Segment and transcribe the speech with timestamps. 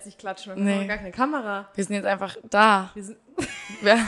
[0.00, 0.86] jetzt nicht klatschen, wir haben Nee.
[0.86, 1.68] gar keine Kamera.
[1.74, 2.90] Wir sind jetzt einfach da.
[2.94, 3.18] Wir sind,
[3.82, 3.98] Wir,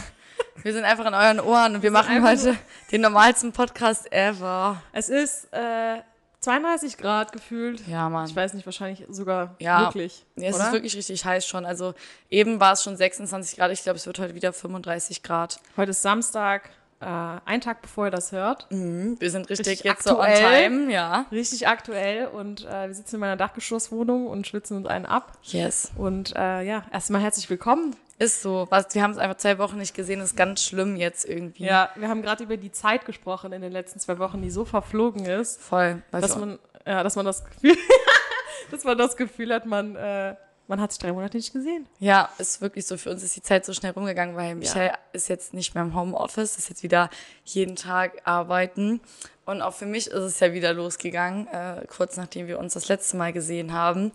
[0.62, 2.57] wir sind einfach in euren Ohren und wir machen einfach heute
[2.90, 4.82] den normalsten Podcast ever.
[4.93, 6.00] es ist äh,
[6.40, 7.86] 32 Grad gefühlt.
[7.86, 8.26] Ja, Mann.
[8.26, 9.80] Ich weiß nicht, wahrscheinlich sogar Ja.
[9.82, 10.25] wirklich.
[10.36, 10.66] Ja, es oder?
[10.66, 11.64] ist wirklich richtig heiß schon.
[11.64, 11.95] Also
[12.30, 13.71] eben war es schon 26 Grad.
[13.71, 15.61] Ich glaube, es wird heute wieder 35 Grad.
[15.77, 16.71] Heute ist Samstag,
[17.02, 18.66] äh, ein Tag bevor ihr das hört.
[18.70, 19.16] Mhm.
[19.20, 20.68] Wir sind richtig, Richtig jetzt so on aktuell.
[20.68, 21.26] time, ja.
[21.30, 25.32] Richtig aktuell und äh, wir sitzen in meiner Dachgeschosswohnung und schwitzen uns einen ab.
[25.43, 25.93] Yes.
[25.96, 27.96] Und äh, ja, erstmal herzlich willkommen.
[28.18, 28.66] Ist so.
[28.70, 30.20] Was, wir haben es einfach zwei Wochen nicht gesehen.
[30.20, 31.64] ist ganz schlimm jetzt irgendwie.
[31.64, 34.64] Ja, wir haben gerade über die Zeit gesprochen in den letzten zwei Wochen, die so
[34.64, 36.02] verflogen ist, Voll.
[36.12, 37.77] Dass man, ja, dass man das Gefühl,
[38.70, 40.36] dass man das Gefühl hat, man, äh,
[40.72, 41.86] man hat sich drei Monate nicht gesehen.
[41.98, 42.97] Ja, ist wirklich so.
[42.97, 45.94] Für uns ist die Zeit so schnell rumgegangen, weil Michael ist jetzt nicht mehr im
[45.94, 47.10] Homeoffice, ist jetzt wieder
[47.44, 49.02] jeden Tag arbeiten.
[49.44, 52.88] Und auch für mich ist es ja wieder losgegangen, äh, kurz nachdem wir uns das
[52.88, 54.12] letzte Mal gesehen haben.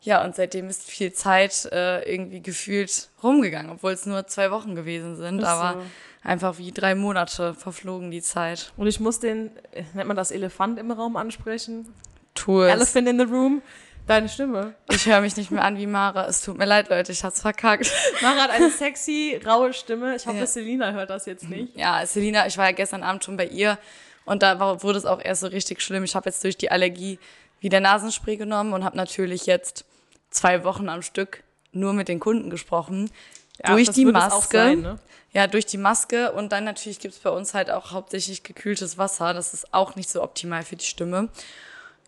[0.00, 4.74] Ja, und seitdem ist viel Zeit äh, irgendwie gefühlt rumgegangen, obwohl es nur zwei Wochen
[4.74, 5.38] gewesen sind.
[5.38, 5.86] Ist aber so.
[6.28, 8.72] einfach wie drei Monate verflogen die Zeit.
[8.76, 11.94] Und ich muss den, äh, nennt man das Elefant im Raum ansprechen?
[12.34, 12.72] Tu es.
[12.72, 13.62] Elephant in the room.
[14.06, 14.74] Deine Stimme.
[14.90, 16.26] Ich höre mich nicht mehr an wie Mara.
[16.26, 17.90] Es tut mir leid, Leute, ich hab's verkackt.
[18.20, 20.16] Mara hat eine sexy, raue Stimme.
[20.16, 20.46] Ich hoffe, Ja.
[20.46, 21.76] Selina hört das jetzt nicht.
[21.76, 23.78] Ja, Selina, ich war ja gestern Abend schon bei ihr
[24.24, 26.02] und da war, wurde es auch erst so richtig schlimm.
[26.04, 27.18] Ich habe jetzt durch die Allergie
[27.60, 29.84] wieder Nasenspray genommen und habe natürlich jetzt
[30.30, 33.08] zwei Wochen am Stück nur mit den Kunden gesprochen.
[33.62, 34.56] Ja, durch die Maske.
[34.56, 34.98] sein, ne?
[35.32, 39.32] Ja, durch die Maske und dann natürlich gibt's bei uns halt auch hauptsächlich gekühltes Wasser.
[39.32, 41.28] Das ist auch nicht so optimal für die Stimme.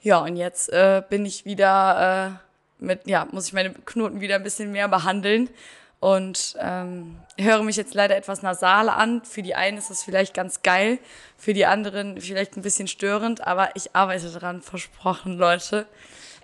[0.04, 2.38] Ja, und jetzt äh, bin ich wieder
[2.78, 5.48] äh, mit, ja, muss ich meine Knoten wieder ein bisschen mehr behandeln
[5.98, 9.24] und ähm, höre mich jetzt leider etwas nasal an.
[9.24, 10.98] Für die einen ist das vielleicht ganz geil,
[11.38, 15.86] für die anderen vielleicht ein bisschen störend, aber ich arbeite daran, versprochen, Leute.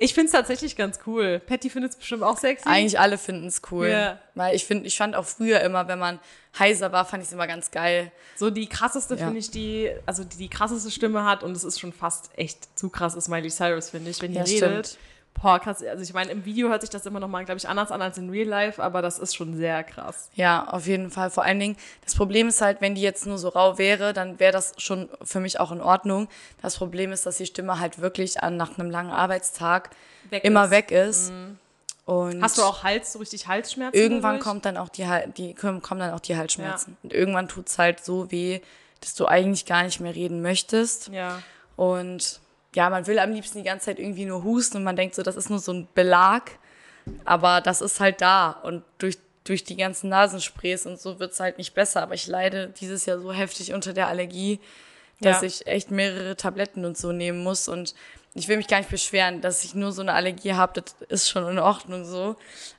[0.03, 1.41] Ich finde es tatsächlich ganz cool.
[1.47, 2.67] Patty findet es bestimmt auch sexy.
[2.67, 3.89] Eigentlich alle finden's cool.
[3.89, 4.19] Ja.
[4.35, 6.19] Weil ich finde, ich fand auch früher immer, wenn man
[6.59, 8.11] heiser war, fand ich es immer ganz geil.
[8.35, 9.25] So die krasseste Ja.
[9.27, 12.79] finde ich, die, also die die krasseste Stimme hat und es ist schon fast echt
[12.79, 14.87] zu krass, ist Miley Cyrus, finde ich, wenn die Ja, redet.
[14.87, 14.99] stimmt.
[15.35, 15.83] Boah, krass.
[15.83, 18.03] Also ich meine, im Video hört sich das immer noch mal, glaube ich, anders an
[18.03, 20.29] als in Real Life, aber das ist schon sehr krass.
[20.35, 21.31] Ja, auf jeden Fall.
[21.31, 24.39] Vor allen Dingen, das Problem ist halt, wenn die jetzt nur so rau wäre, dann
[24.39, 26.29] wäre das schon für mich auch in Ordnung.
[26.61, 29.91] Das Problem ist, dass die Stimme halt wirklich an, nach einem langen Arbeitstag
[30.29, 30.69] Weg immer ist.
[30.69, 30.73] Mhm.
[30.73, 31.33] weg ist.
[32.05, 33.97] Und Hast du auch Hals, so richtig Halsschmerzen?
[33.97, 34.45] irgendwann dadurch?
[34.45, 36.97] kommt dann auch die, die kommen dann auch die Halsschmerzen.
[37.03, 38.61] Und irgendwann tut's halt so weh,
[39.01, 41.09] dass du eigentlich gar nicht mehr reden möchtest.
[41.09, 41.41] Ja.
[41.77, 42.41] Und
[42.75, 45.23] ja, man will am liebsten die ganze Zeit irgendwie nur husten und man denkt so,
[45.23, 46.53] das ist nur so ein Belag.
[47.25, 48.51] Aber das ist halt da.
[48.51, 52.03] Und durch, durch die ganzen Nasensprays und so wird's halt nicht besser.
[52.03, 54.61] Aber ich leide dieses Jahr so heftig unter der Allergie,
[55.21, 55.47] dass Ja.
[55.49, 57.67] ich echt mehrere Tabletten und so nehmen muss.
[57.69, 57.95] Und
[58.35, 61.29] ich will mich gar nicht beschweren, dass ich nur so eine Allergie habe, das ist
[61.29, 62.37] schon in Ordnung so.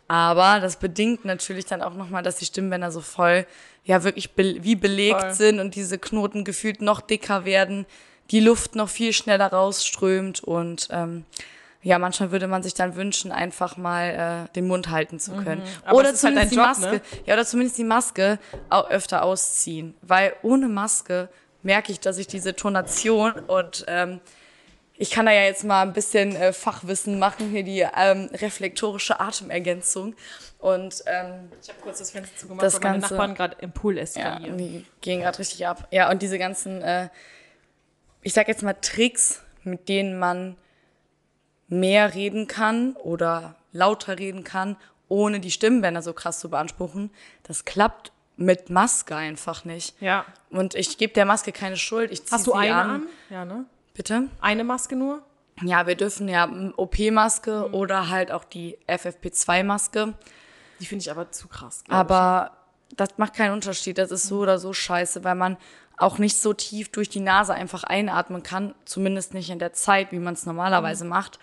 [0.07, 3.45] Aber das bedingt natürlich dann auch nochmal, dass die Stimmbänder so voll,
[3.83, 5.33] ja wirklich be wie belegt Voll.
[5.33, 7.85] sind und diese Knoten gefühlt noch dicker werden,
[8.31, 11.25] die Luft noch viel schneller rausströmt und ähm,
[11.83, 15.61] ja, manchmal würde man sich dann wünschen, einfach mal äh, den Mund halten zu können.
[15.61, 15.93] Mhm.
[15.93, 16.91] Oder halt zumindest die dein Job, Maske.
[16.95, 17.01] ne?
[17.25, 19.95] Ja, oder zumindest die Maske auch öfter ausziehen.
[20.03, 21.27] Weil ohne Maske
[21.63, 24.19] merke ich, dass ich diese Tonation und ähm,
[24.95, 29.19] ich kann da ja jetzt mal ein bisschen äh, Fachwissen machen, hier die ähm, reflektorische
[29.19, 30.15] Atemergänzung.
[30.59, 33.95] Und ähm, Ich habe kurz das Fenster zugemacht, Das weil meine Nachbarn gerade im Pool
[33.95, 34.57] ja, eskalieren.
[34.59, 35.87] die gehen gerade richtig ab.
[35.89, 37.09] Ja, und diese ganzen, äh,
[38.21, 40.55] ich sag jetzt mal Tricks, mit denen man
[41.67, 44.75] mehr reden kann oder lauter reden kann,
[45.07, 47.11] ohne die Stimmbänder so krass zu beanspruchen,
[47.43, 49.99] das klappt mit Maske einfach nicht.
[50.01, 50.25] Ja.
[50.49, 52.11] Und ich gebe der Maske keine Schuld.
[52.11, 52.89] Ich zieh Hast du sie eine an.
[52.89, 53.07] an?
[53.29, 53.65] Ja, ne?
[53.93, 54.27] Bitte?
[54.39, 55.21] Eine Maske nur?
[55.61, 57.73] Ja, wir dürfen ja OP-Maske Mhm.
[57.73, 60.13] oder halt auch die FFP2-Maske.
[60.79, 61.83] Die finde ich aber zu krass.
[61.89, 62.51] Aber
[62.95, 63.97] das macht keinen Unterschied.
[63.97, 65.57] Das ist so oder so scheiße, weil man
[66.01, 68.73] auch nicht so tief durch die Nase einfach einatmen kann.
[68.85, 71.39] Zumindest nicht in der Zeit, wie man es normalerweise macht.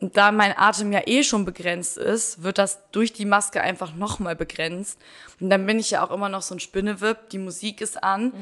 [0.00, 3.94] Und da mein Atem ja eh schon begrenzt ist, wird das durch die Maske einfach
[3.94, 4.98] nochmal begrenzt.
[5.40, 8.32] Und dann bin ich ja auch immer noch so ein Spinnewipp, die Musik ist an.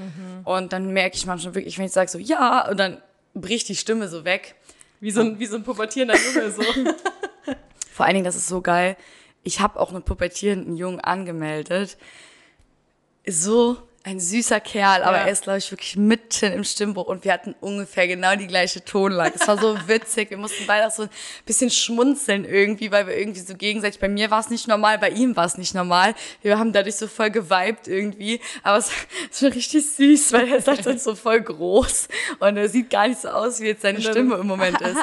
[0.44, 3.02] Und dann merke ich manchmal wirklich, wenn ich sage so, ja, und dann
[3.34, 4.54] bricht die Stimme so weg.
[5.00, 6.62] Wie so ein, wie so ein pubertierender Junge so.
[7.92, 8.96] Vor allen Dingen, das ist so geil.
[9.42, 11.98] Ich habe auch einen pubertierenden Jungen angemeldet.
[13.26, 15.24] So ein süßer Kerl, aber Ja.
[15.26, 18.84] er ist, glaube ich, wirklich mitten im Stimmbruch und wir hatten ungefähr genau die gleiche
[18.84, 19.34] Tonlage.
[19.38, 20.30] Es war so witzig.
[20.30, 21.10] Wir mussten beide auch so ein
[21.46, 25.10] bisschen schmunzeln irgendwie, weil wir irgendwie so gegenseitig, bei mir war es nicht normal, bei
[25.10, 26.14] ihm war es nicht normal.
[26.42, 28.88] Wir haben dadurch so voll geweibt irgendwie, aber es
[29.30, 32.08] ist schon richtig süß, weil er ist halt so voll groß
[32.40, 34.96] und er sieht gar nicht so aus, wie jetzt seine Stimme im Moment ist.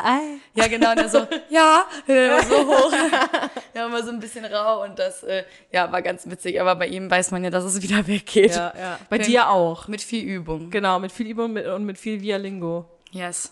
[0.56, 2.94] Ja, genau, und er so, ja, und immer so hoch.
[4.00, 6.60] Immer so ein bisschen rau und das äh, ja, war ganz witzig.
[6.62, 8.56] Aber bei ihm weiß man ja, dass es wieder weggeht.
[8.56, 9.00] Ja, ja.
[9.10, 9.88] Bei dir auch.
[9.88, 10.69] Mit viel Übung.
[10.69, 12.86] Genau, mit viel Übung und mit viel Vialingo.
[13.12, 13.51] Yes.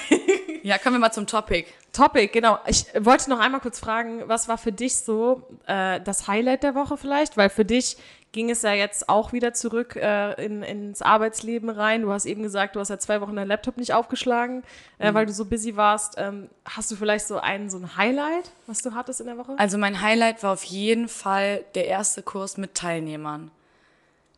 [0.62, 1.66] ja, kommen wir mal zum Topic.
[1.92, 2.58] Topic, genau.
[2.66, 6.74] Ich wollte noch einmal kurz fragen, was war für dich so äh, das Highlight der
[6.74, 7.36] Woche vielleicht?
[7.36, 7.96] Weil für dich
[8.38, 12.02] ging es ja jetzt auch wieder zurück äh, in, ins Arbeitsleben rein.
[12.02, 14.62] Du hast eben gesagt, du hast ja zwei Wochen deinen Laptop nicht aufgeschlagen,
[15.00, 15.14] äh, mhm.
[15.16, 16.14] weil du so busy warst.
[16.18, 19.56] Ähm, hast du vielleicht so ein, so ein Highlight, was du hattest in der Woche?
[19.58, 23.50] Also mein Highlight war auf jeden Fall der erste Kurs mit Teilnehmern.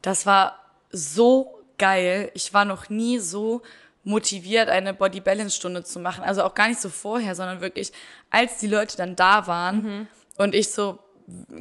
[0.01, 0.57] Das war
[0.91, 2.31] so geil.
[2.33, 3.61] Ich war noch nie so
[4.03, 6.25] motiviert, eine Body Balance Stunde zu machen.
[6.25, 7.93] Also auch gar nicht so vorher, sondern wirklich,
[8.31, 10.07] als die Leute dann da waren mhm.
[10.39, 11.01] und ich so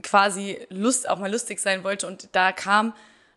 [0.03, 2.94] quasi Lust, auch mal lustig sein wollte und da kam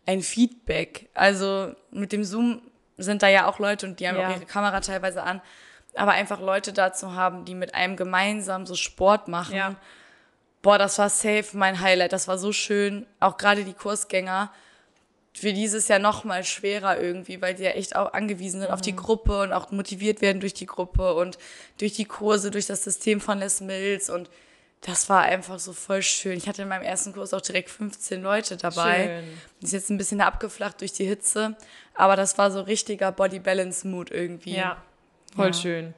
[0.06, 1.08] ein Feedback.
[1.14, 2.62] Also mit dem Zoom
[2.96, 4.28] sind da ja auch Leute und die haben ja.
[4.28, 5.40] auch ihre Kamera teilweise an.
[5.94, 9.54] Aber einfach Leute da zu haben, die mit einem gemeinsam so Sport machen.
[9.54, 9.76] Ja.
[10.62, 12.12] Boah, das war safe mein Highlight.
[12.12, 13.06] Das war so schön.
[13.20, 14.50] Auch gerade die Kursgänger
[15.34, 18.74] für dieses Jahr noch mal schwerer irgendwie, weil die ja echt auch angewiesen sind mhm.
[18.74, 18.96] auf die mhm.
[18.96, 21.38] Gruppe und auch motiviert werden durch die Gruppe und
[21.78, 24.28] durch die Kurse, durch das System von Les Mills und
[24.82, 26.36] das war einfach so voll schön.
[26.36, 29.22] Ich hatte in meinem ersten Kurs auch direkt 15 Leute dabei.
[29.22, 29.38] Schön.
[29.62, 31.56] Ist jetzt ein bisschen abgeflacht durch die Hitze,
[31.94, 34.56] aber das war so richtiger Body Balance Mood irgendwie.
[34.56, 34.82] Ja,
[35.34, 35.52] voll ja.
[35.52, 35.94] schön.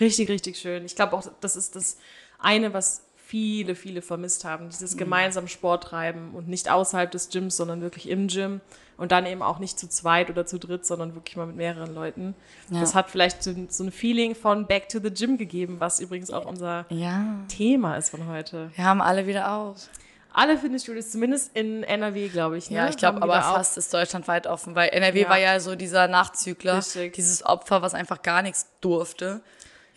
[0.00, 0.84] Richtig, richtig schön.
[0.84, 1.98] Ich glaube auch, das ist das
[2.38, 4.70] eine, was viele, viele vermisst haben.
[4.70, 4.98] Dieses mhm.
[4.98, 8.60] gemeinsam Sport treiben und nicht außerhalb des Gyms, sondern wirklich im Gym.
[8.98, 11.94] Und dann eben auch nicht zu zweit oder zu dritt, sondern wirklich mal mit mehreren
[11.94, 12.34] Leuten.
[12.68, 12.80] Ja.
[12.80, 16.30] Das hat vielleicht so, so, ein Feeling von Back to the Gym gegeben, was übrigens
[16.32, 17.22] auch unser ja.
[17.46, 18.70] Thema ist von heute.
[18.74, 19.88] Wir haben alle wieder auf.
[20.32, 22.70] Alle Fitnessstudios, zumindest in NRW, glaube ich.
[22.70, 22.76] Ne?
[22.76, 25.28] Ja, ich glaube aber fast ist deutschlandweit offen, weil NRW ja.
[25.28, 27.14] war ja so dieser Nachzügler, Richtig.
[27.14, 29.40] dieses Opfer, was einfach gar nichts durfte.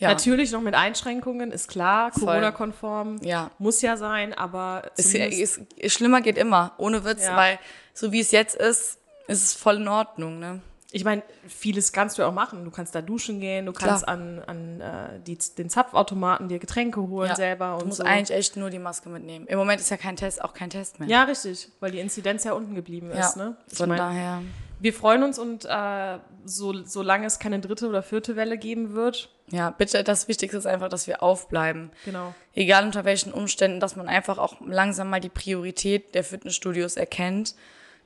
[0.01, 0.09] Ja.
[0.09, 3.51] Natürlich noch mit Einschränkungen, ist klar, Corona-konform, ja.
[3.59, 7.37] muss ja sein, aber es, es, es, schlimmer geht immer, ohne Witz, ja.
[7.37, 7.59] weil
[7.93, 10.59] so wie es jetzt ist, ist es voll in Ordnung, ne?
[10.93, 12.65] Ich meine, vieles kannst du auch machen.
[12.65, 14.17] Du kannst da duschen gehen, du kannst Klar.
[14.17, 17.35] an, an äh, die, den Zapfautomaten dir Getränke holen ja.
[17.35, 18.03] selber und du musst so.
[18.03, 19.47] eigentlich echt nur die Maske mitnehmen.
[19.47, 21.07] Im Moment ist ja kein Test, auch kein Test mehr.
[21.07, 23.21] Ja, richtig, weil die Inzidenz ja unten geblieben ja.
[23.21, 23.37] ist.
[23.37, 23.55] Ne?
[23.71, 24.41] Ich Von mein, daher.
[24.81, 29.29] Wir freuen uns und äh, so, solange es keine dritte oder vierte Welle geben wird,
[29.51, 31.91] ja, bitte, das Wichtigste ist einfach, dass wir aufbleiben.
[32.05, 32.33] Genau.
[32.55, 37.55] Egal unter welchen Umständen, dass man einfach auch langsam mal die Priorität der Fitnessstudios erkennt.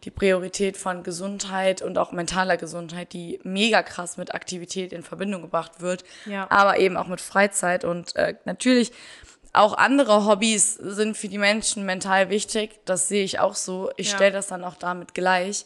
[0.03, 5.44] Die Priorität von Gesundheit und auch mentaler Gesundheit, die mega krass mit Aktivität in Verbindung
[5.44, 6.03] gebracht wird.
[6.25, 6.47] Ja.
[6.50, 8.92] Aber eben auch mit Freizeit und äh, natürlich
[9.53, 12.80] auch andere Hobbys sind für die Menschen mental wichtig.
[12.86, 13.89] Das sehe ich auch so.
[13.97, 14.15] Ich ja.
[14.15, 15.65] stelle das dann auch damit gleich.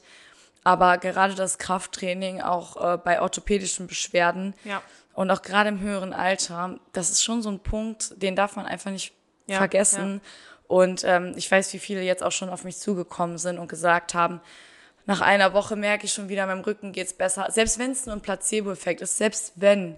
[0.63, 4.81] Aber gerade das Krafttraining, auch äh, bei orthopädischen Beschwerden, ja
[5.19, 8.65] und auch gerade im höheren Alter, das ist schon so ein Punkt, den darf man
[8.65, 9.11] einfach nicht
[9.47, 10.21] ja, vergessen.
[10.23, 10.29] Ja.
[10.69, 14.13] Und ähm, ich weiß, wie viele jetzt auch schon auf mich zugekommen sind und gesagt
[14.13, 14.39] haben,
[15.07, 17.49] nach einer Woche merke ich schon wieder, meinem Rücken geht's besser.
[17.51, 19.97] Selbst wenn es nur ein Placebo-Effekt ist, selbst wenn,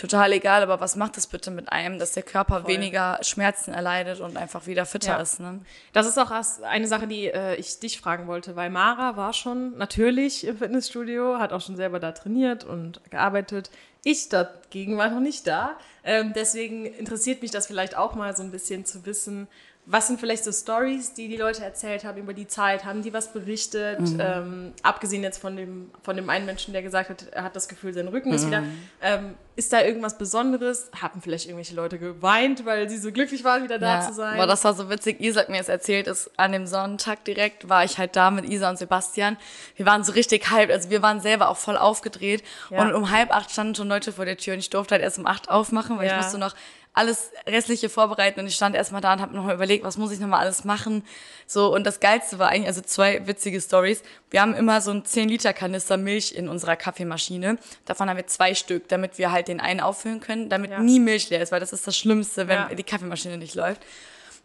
[0.00, 2.72] total egal, aber was macht es bitte mit einem, dass der Körper Voll.
[2.72, 5.20] weniger Schmerzen erleidet und einfach wieder fitter ja.
[5.20, 5.40] ist.
[5.40, 5.60] Ne?
[5.92, 6.32] Das ist auch
[6.62, 11.38] eine Sache, die äh, ich dich fragen wollte, weil Mara war schon natürlich im Fitnessstudio,
[11.38, 13.70] hat auch schon selber da trainiert und gearbeitet.
[14.02, 15.76] Ich dagegen war noch nicht da.
[16.02, 19.48] Ähm, deswegen interessiert mich das vielleicht auch mal so ein bisschen zu wissen,
[19.86, 22.84] was sind vielleicht so Stories, die die Leute erzählt haben über die Zeit?
[22.84, 24.00] Haben die was berichtet?
[24.00, 24.20] Mhm.
[24.20, 27.68] Ähm, abgesehen jetzt von dem, von dem einen Menschen, der gesagt hat, er hat das
[27.68, 28.34] Gefühl, sein Rücken mhm.
[28.34, 28.62] ist wieder.
[29.02, 30.90] Ähm, ist da irgendwas Besonderes?
[31.00, 34.34] Haben vielleicht irgendwelche Leute geweint, weil sie so glücklich waren, wieder da ja, zu sein?
[34.34, 35.20] Aber das war so witzig.
[35.20, 38.48] Isa hat mir das erzählt, ist an dem Sonntag direkt war ich halt da mit
[38.48, 39.36] Isa und Sebastian.
[39.76, 42.44] Wir waren so richtig hyped, also wir waren selber auch voll aufgedreht.
[42.70, 42.80] Ja.
[42.80, 45.18] Und um halb acht standen schon Leute vor der Tür und ich durfte halt erst
[45.18, 46.12] um acht aufmachen, weil ja.
[46.12, 46.54] ich musste noch
[46.92, 50.18] alles restliche vorbereiten und ich stand erstmal da und habe nochmal überlegt, was muss ich
[50.18, 51.04] nochmal alles machen.
[51.46, 54.02] So, und das Geilste war eigentlich, also zwei witzige Stories.
[54.30, 57.58] Wir haben immer so einen 10-Liter-Kanister Milch in unserer Kaffeemaschine.
[57.84, 60.80] Davon haben wir zwei Stück, damit wir halt den einen auffüllen können, damit ja.
[60.80, 62.74] nie Milch leer ist, weil das ist das Schlimmste, wenn ja.
[62.74, 63.82] die Kaffeemaschine nicht läuft.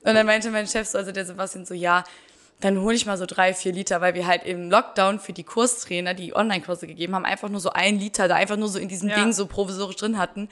[0.04, 2.04] Und dann meinte mein Chef so, also der Sebastian so, ja,
[2.62, 5.44] dann hole ich mal so drei, vier Liter, weil wir halt im Lockdown für die
[5.44, 8.88] Kurstrainer, die Online-Kurse gegeben haben, einfach nur so ein Liter da einfach nur so in
[8.88, 9.16] diesem ja.
[9.16, 10.48] Ding so provisorisch drin hatten.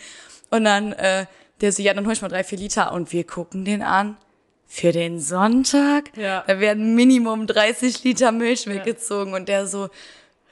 [0.49, 1.27] Und dann äh,
[1.61, 2.93] der so, ja, dann hol ich mal drei, vier Liter.
[2.93, 4.17] Und wir gucken den an.
[4.65, 6.17] Für den Sonntag?
[6.17, 6.43] Ja.
[6.47, 9.31] Da werden Minimum 30 Liter Milch weggezogen.
[9.31, 9.37] Ja.
[9.37, 9.89] Und der so,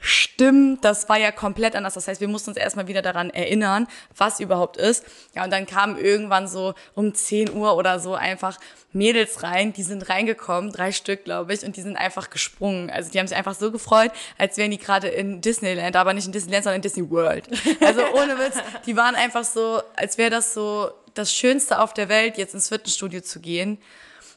[0.02, 1.94] stimmt, das war ja komplett anders.
[1.94, 5.04] Das heißt, wir mussten uns erstmal wieder daran erinnern, was überhaupt ist.
[5.34, 8.58] Ja, und dann kamen irgendwann so um 10 Uhr oder so einfach
[8.92, 12.90] Mädels rein, die sind reingekommen, drei Stück, glaube ich, und die sind einfach gesprungen.
[12.90, 16.26] Also die haben sich einfach so gefreut, als wären die gerade in Disneyland, aber nicht
[16.26, 17.48] in Disneyland, sondern in Disney World.
[17.80, 18.56] Also ohne Witz,
[18.86, 22.68] die waren einfach so, als wäre das so das Schönste auf der Welt, jetzt ins
[22.68, 23.78] Fitnessstudio zu gehen.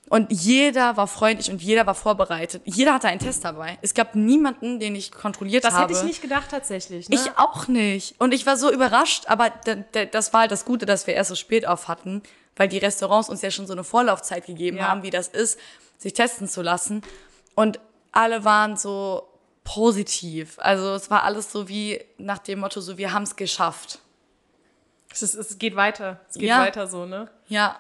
[0.08, 2.62] Und jeder war freundlich und jeder war vorbereitet.
[2.66, 3.80] Jeder hatte einen Test dabei.
[3.82, 5.92] Es gab niemanden, den ich kontrolliert Das habe.
[5.94, 7.10] hätte ich nicht gedacht tatsächlich.
[7.10, 7.16] Ne?
[7.16, 8.14] Ich auch nicht.
[8.22, 9.50] Und ich war so überrascht, aber
[10.12, 12.22] das war halt das Gute, dass wir erst so spät auf hatten,
[12.56, 14.90] weil die Restaurants uns ja schon so eine Vorlaufzeit gegeben Ja.
[14.90, 15.60] haben, wie das ist,
[15.98, 17.02] sich testen zu lassen.
[17.56, 17.80] Und
[18.12, 19.28] alle waren so
[19.64, 20.60] positiv.
[20.60, 24.00] Also es war alles so wie nach dem Motto, so wir haben es geschafft.
[25.12, 26.20] es, ist, es geht weiter.
[26.30, 26.60] Es geht Ja.
[26.60, 27.30] weiter so, ne?
[27.48, 27.78] Ja,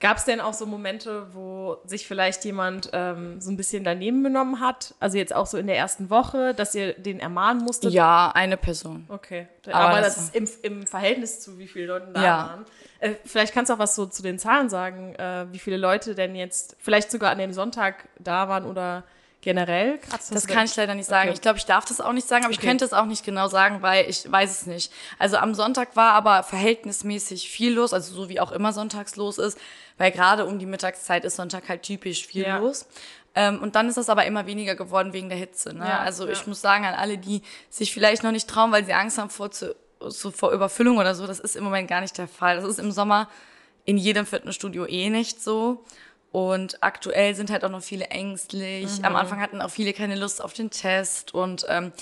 [0.00, 4.22] Gab es denn auch so Momente, wo sich vielleicht jemand ähm, so ein bisschen daneben
[4.22, 4.94] benommen hat?
[5.00, 7.92] Also jetzt auch so in der ersten Woche, dass ihr den ermahnen musstet?
[7.92, 9.06] ja, eine Person.
[9.08, 9.46] Okay.
[9.66, 10.48] Aber Aber, das- das ist im,
[10.80, 12.36] im Verhältnis zu wie viele Leuten da Ja.
[12.36, 12.64] waren.
[12.98, 16.14] Äh, vielleicht kannst du auch was so zu den Zahlen sagen, äh, wie viele Leute
[16.14, 19.04] denn jetzt vielleicht sogar an dem Sonntag da waren oder
[19.42, 19.98] generell?
[20.32, 21.28] Das kann ich leider nicht sagen.
[21.28, 21.34] Okay.
[21.34, 22.66] Ich glaube, ich darf das auch nicht sagen, aber ich Okay.
[22.66, 24.90] könnte es auch nicht genau sagen, weil ich weiß es nicht.
[25.18, 29.36] Also am Sonntag war aber verhältnismäßig viel los, also so wie auch immer sonntags los
[29.38, 29.58] ist,
[29.98, 32.58] weil gerade um die Mittagszeit ist Sonntag halt typisch viel Ja.
[32.58, 32.86] los.
[33.34, 35.74] Ähm, und dann ist das aber immer weniger geworden wegen der Hitze.
[35.74, 35.84] Ne?
[35.84, 36.32] Ja, also ja.
[36.32, 39.30] ich muss sagen, an alle, die sich vielleicht noch nicht trauen, weil sie Angst haben
[39.30, 42.56] vor, zu, so vor Überfüllung oder so, das ist im Moment gar nicht der Fall.
[42.56, 43.28] Das ist im Sommer
[43.84, 45.84] in jedem Fitnessstudio eh nicht so.
[46.30, 48.98] Und aktuell sind halt auch noch viele ängstlich.
[48.98, 49.04] Mhm.
[49.04, 51.34] Am Anfang hatten auch viele keine Lust auf den Test.
[51.34, 51.92] Und ähm,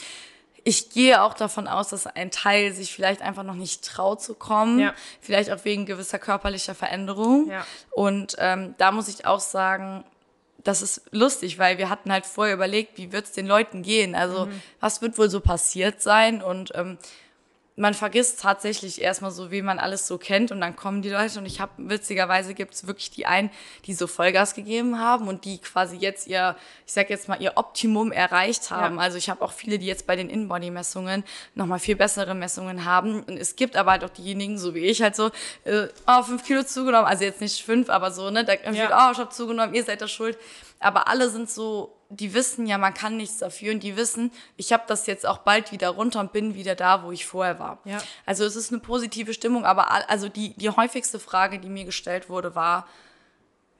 [0.64, 4.34] ich gehe auch davon aus, dass ein Teil sich vielleicht einfach noch nicht traut zu
[4.34, 4.78] kommen.
[4.78, 4.94] Ja.
[5.20, 7.48] Vielleicht auch wegen gewisser körperlicher Veränderung.
[7.50, 7.66] Ja.
[7.90, 10.04] Und ähm, da muss ich auch sagen,
[10.64, 14.14] das ist lustig, weil wir hatten halt vorher überlegt, wie wird's den Leuten gehen?
[14.14, 14.62] Also Mhm.
[14.78, 16.40] was wird wohl so passiert sein?
[16.40, 16.98] Und ähm,
[17.76, 21.38] man vergisst tatsächlich erstmal so, wie man alles so kennt und dann kommen die Leute
[21.38, 23.50] und ich habe witzigerweise gibt's wirklich die einen,
[23.86, 26.54] die so Vollgas gegeben haben und die quasi jetzt ihr,
[26.86, 28.96] ich sag jetzt mal, ihr Optimum erreicht haben.
[28.96, 29.00] Ja.
[29.02, 31.24] Also ich habe auch viele, die jetzt bei den Inbody-Messungen
[31.54, 33.22] nochmal viel bessere Messungen haben.
[33.22, 35.30] Und es gibt aber halt auch diejenigen, so wie ich, halt so,
[35.64, 39.08] äh, oh, fünf Kilo zugenommen, also jetzt nicht fünf, aber so, ne, da irgendwie, Ja.
[39.08, 40.36] oh, ich habe zugenommen, ihr seid da schuld.
[40.78, 44.72] Aber alle sind so, die wissen ja, man kann nichts dafür und die wissen, ich
[44.72, 47.78] habe das jetzt auch bald wieder runter und bin wieder da, wo ich vorher war.
[47.84, 47.98] Ja.
[48.26, 52.28] Also es ist eine positive Stimmung, aber also die, die häufigste Frage, die mir gestellt
[52.28, 52.86] wurde, war,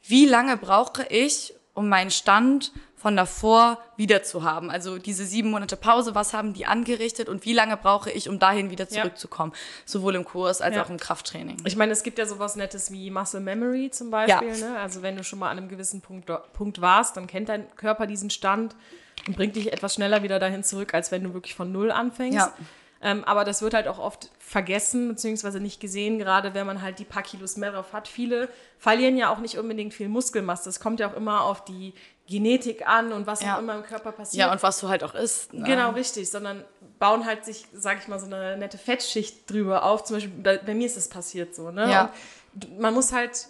[0.03, 4.71] wie lange brauche ich, um meinen Stand von davor wieder zu haben?
[4.71, 8.39] Also diese sieben Monate Pause, was haben die angerichtet und wie lange brauche ich, um
[8.39, 9.03] dahin wieder Ja.
[9.03, 9.53] zurückzukommen?
[9.85, 10.83] Sowohl im Kurs als Ja.
[10.85, 11.57] auch im Krafttraining.
[11.65, 14.57] Ich meine, es gibt ja sowas Nettes wie Muscle Memory zum Beispiel.
[14.57, 14.79] Ne?
[14.79, 18.07] Also wenn du schon mal an einem gewissen Punkt, Punkt warst, dann kennt dein Körper
[18.07, 18.77] diesen Stand
[19.27, 22.37] und bringt dich etwas schneller wieder dahin zurück, als wenn du wirklich von Null anfängst.
[22.37, 22.53] Ja.
[23.05, 26.99] Ähm, aber das wird halt auch oft vergessen beziehungsweise nicht gesehen, gerade wenn man halt
[27.01, 28.07] die paar Kilos mehr drauf hat.
[28.07, 30.69] Viele verlieren ja auch nicht unbedingt viel Muskelmasse.
[30.69, 31.95] Es kommt ja auch immer auf die
[32.29, 33.57] Genetik an und was Ja.
[33.57, 34.39] auch immer im Körper passiert.
[34.47, 35.53] Ja, und was du halt auch isst.
[35.53, 35.65] Ne?
[35.65, 36.65] Genau, richtig, sondern
[37.01, 40.05] bauen halt sich, sag ich mal, so eine nette Fettschicht drüber auf.
[40.05, 41.91] Zum Beispiel, bei, bei mir ist das passiert so, ne?
[41.91, 42.13] Ja.
[42.55, 43.49] Und man muss halt,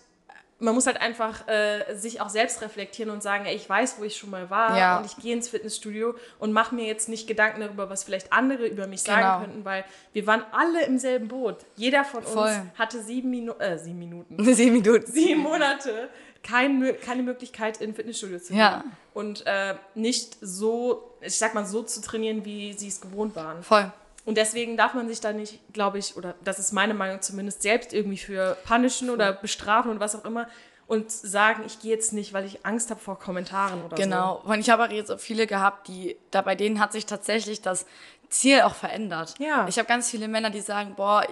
[0.62, 4.04] man muss halt einfach äh, sich auch selbst reflektieren und sagen, ey, ich weiß, wo
[4.04, 4.98] ich schon mal war Ja.
[4.98, 8.66] und ich gehe ins Fitnessstudio und mache mir jetzt nicht Gedanken darüber, was vielleicht andere
[8.66, 9.16] über mich Genau.
[9.16, 11.56] sagen könnten, weil wir waren alle im selben Boot.
[11.76, 12.48] Jeder von Voll.
[12.48, 15.10] uns hatte sieben, Minu äh, sieben Minuten, Sieben Minuten.
[15.10, 16.08] sieben Monate
[16.42, 18.58] kein, keine Möglichkeit, in ein Fitnessstudio zu gehen.
[18.58, 18.84] Ja.
[19.14, 23.62] Und äh, nicht so, ich sag mal, so zu trainieren, wie sie es gewohnt waren.
[23.62, 23.92] Voll.
[24.24, 27.62] Und deswegen darf man sich da nicht, glaube ich, oder das ist meine Meinung zumindest,
[27.62, 30.48] selbst irgendwie für punishen oder bestrafen und was auch immer
[30.86, 34.02] und sagen, ich gehe jetzt nicht, weil ich Angst habe vor Kommentaren oder so.
[34.02, 34.42] Genau.
[34.44, 37.62] Und ich habe auch jetzt auch viele gehabt, die, da bei denen hat sich tatsächlich
[37.62, 37.86] das
[38.28, 39.34] Ziel auch verändert.
[39.38, 39.66] Ja.
[39.68, 41.26] Ich habe ganz viele Männer, die sagen, boah,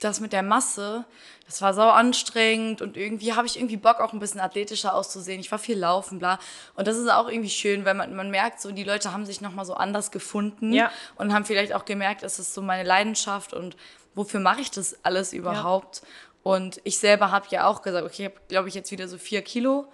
[0.00, 1.04] das mit der Masse,
[1.46, 5.40] das war sau anstrengend und irgendwie habe ich irgendwie Bock, auch ein bisschen athletischer auszusehen.
[5.40, 6.38] Ich war viel laufen, bla.
[6.74, 9.40] Und das ist auch irgendwie schön, weil man, man merkt so, die Leute haben sich
[9.40, 10.90] nochmal so anders gefunden Ja.
[11.16, 13.76] und haben vielleicht auch gemerkt, es ist so meine Leidenschaft und
[14.14, 16.02] wofür mache ich das alles überhaupt?
[16.42, 19.16] Und ich selber habe ja auch gesagt, okay, ich habe, glaube ich, jetzt wieder so
[19.18, 19.86] vier Kilo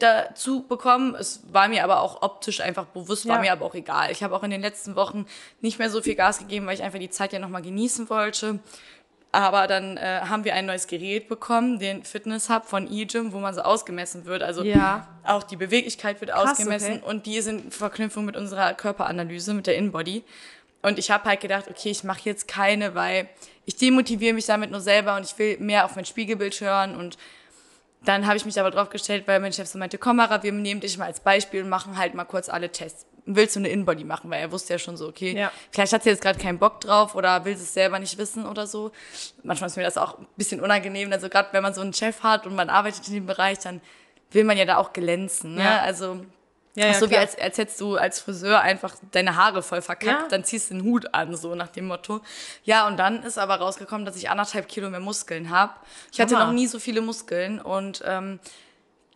[0.00, 1.14] dazu bekommen.
[1.14, 3.40] Es war mir aber auch optisch einfach bewusst, war Ja.
[3.42, 4.10] mir aber auch egal.
[4.10, 5.26] Ich habe auch in den letzten Wochen
[5.60, 8.58] nicht mehr so viel Gas gegeben, weil ich einfach die Zeit ja nochmal genießen wollte.
[9.34, 13.40] Aber dann äh, haben wir ein neues Gerät bekommen, den Fitness Hub von eGym, wo
[13.40, 14.44] man so ausgemessen wird.
[14.44, 15.08] Also Ja.
[15.24, 17.10] auch die Beweglichkeit wird Krass, ausgemessen okay.
[17.10, 20.22] und die ist in Verknüpfung mit unserer Körperanalyse, mit der Inbody.
[20.82, 23.28] Und ich habe halt gedacht, okay, ich mache jetzt keine, weil
[23.64, 26.94] ich demotiviere mich damit nur selber und ich will mehr auf mein Spiegelbild hören.
[26.94, 27.18] Und
[28.04, 30.52] dann habe ich mich aber drauf gestellt, weil mein Chef so meinte, komm Mara, wir
[30.52, 33.04] nehmen dich mal als Beispiel und machen halt mal kurz alle Tests.
[33.26, 34.30] Willst du eine Inbody machen?
[34.30, 35.50] Weil er wusste ja schon so, okay, Ja.
[35.70, 38.46] vielleicht hat sie jetzt gerade keinen Bock drauf oder will sie es selber nicht wissen
[38.46, 38.92] oder so.
[39.42, 41.10] Manchmal ist mir das auch ein bisschen unangenehm.
[41.12, 43.80] Also gerade wenn man so einen Chef hat und man arbeitet in dem Bereich, dann
[44.30, 45.54] will man ja da auch glänzen.
[45.54, 45.64] Ne?
[45.64, 45.80] Ja.
[45.80, 46.20] Also
[46.76, 47.20] Ja, ja, so wie klar.
[47.20, 50.28] als, als hättest du als Friseur einfach deine Haare voll verkackt, Ja.
[50.28, 52.20] dann ziehst du den Hut an, so nach dem Motto.
[52.64, 55.72] Ja, und dann ist aber rausgekommen, dass ich anderthalb Kilo mehr Muskeln habe.
[56.12, 58.40] Ich hatte noch nie so viele Muskeln und ähm,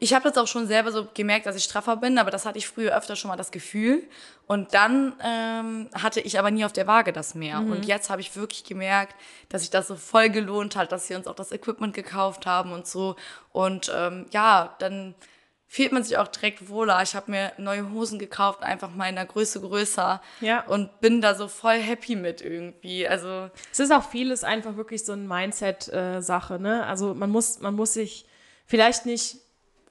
[0.01, 2.59] ich habe das auch schon selber so gemerkt, dass ich straffer bin, aber das hatte
[2.59, 4.05] ich früher öfter schon mal das Gefühl.
[4.47, 7.61] Und dann ähm, hatte ich aber nie auf der Waage das mehr.
[7.61, 7.73] Mhm.
[7.73, 9.15] Und jetzt habe ich wirklich gemerkt,
[9.49, 12.73] dass sich das so voll gelohnt hat, dass wir uns auch das Equipment gekauft haben
[12.73, 13.17] und so.
[13.53, 15.17] Und ähm, ja, dann
[15.67, 17.03] fühlt man sich auch direkt wohler.
[17.03, 20.23] Ich habe mir neue Hosen gekauft, einfach mal in einer Größe größer.
[20.41, 20.65] Ja.
[20.67, 23.07] Und bin da so voll happy mit irgendwie.
[23.07, 26.87] Also Es ist auch vieles einfach wirklich so ein Mindset-Sache, ne?
[26.87, 28.27] Also man muss, man muss sich
[28.65, 29.39] vielleicht nicht,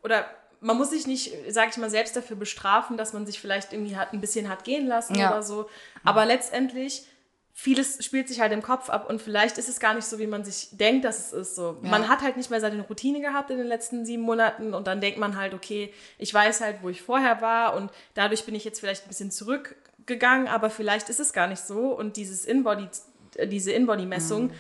[0.04, 0.26] oder
[0.60, 3.96] man muss sich nicht, sag ich mal, selbst dafür bestrafen, dass man sich vielleicht irgendwie
[3.96, 5.30] hat, ein bisschen hat gehen lassen Ja.
[5.32, 5.70] oder so.
[6.04, 7.06] Aber letztendlich,
[7.54, 10.26] vieles spielt sich halt im Kopf ab und vielleicht ist es gar nicht so, wie
[10.28, 11.56] man sich denkt, dass es ist.
[11.56, 11.78] So.
[11.84, 11.90] Ja.
[11.90, 15.00] Man hat halt nicht mehr seine Routine gehabt in den letzten sieben Monaten und dann
[15.00, 18.64] denkt man halt, okay, ich weiß halt, wo ich vorher war und dadurch bin ich
[18.66, 22.88] jetzt vielleicht ein bisschen zurückgegangen, aber vielleicht ist es gar nicht so und dieses Inbody,
[23.46, 24.52] diese Inbody-Messung, Mhm.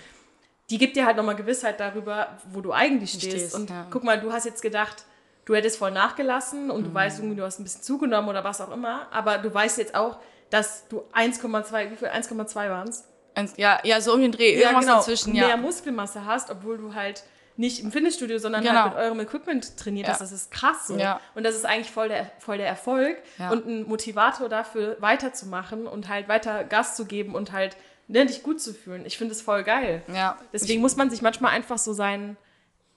[0.70, 3.26] die gibt dir halt nochmal Gewissheit darüber, wo du eigentlich stehst.
[3.32, 3.88] Stehst, und ja.
[3.90, 5.06] guck mal, du hast jetzt gedacht,
[5.48, 6.72] du hättest voll nachgelassen Mhm.
[6.72, 9.52] und du weißt irgendwie, du hast ein bisschen zugenommen oder was auch immer, aber du
[9.52, 10.20] weißt jetzt auch,
[10.52, 12.10] dass du 1,2, wie viel?
[12.10, 13.04] 1,2 waren es?
[13.34, 14.54] eins- ja, ja, so um den Dreh.
[14.56, 15.48] Irgendwas dazwischen, ja.
[15.48, 17.24] mehr Muskelmasse hast, obwohl du halt
[17.56, 18.82] nicht im Fitnessstudio, sondern Genau.
[18.84, 20.20] halt mit eurem Equipment trainiert hast.
[20.20, 20.24] Ja.
[20.26, 20.96] Das ist krass so.
[20.98, 21.20] Ja.
[21.36, 23.50] Und das ist eigentlich voll der, voll der Erfolg Ja.
[23.52, 27.76] und ein Motivator dafür weiterzumachen und halt weiter Gas zu geben und halt
[28.08, 29.06] ne, dich gut zu fühlen.
[29.06, 30.02] Ich finde es voll geil.
[30.14, 32.38] Ja, Deswegen muss man sich manchmal einfach so seinen,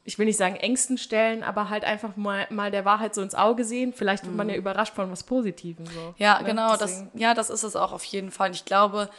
[0.05, 3.35] ich will nicht sagen Ängsten stellen, aber halt einfach mal, mal der Wahrheit so ins
[3.35, 3.93] Auge sehen.
[3.93, 5.87] Vielleicht wird man ja überrascht von was Positivem.
[5.87, 6.15] So, Mhm.
[6.19, 6.45] Ja, ne?
[6.47, 8.51] genau, das, ja, das ist es auch auf jeden Fall.
[8.53, 9.11] Ich glaube,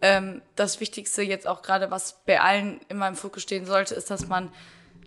[0.00, 4.10] ähm, das Wichtigste jetzt auch gerade, was bei allen immer im Fokus stehen sollte, ist,
[4.10, 4.50] dass man,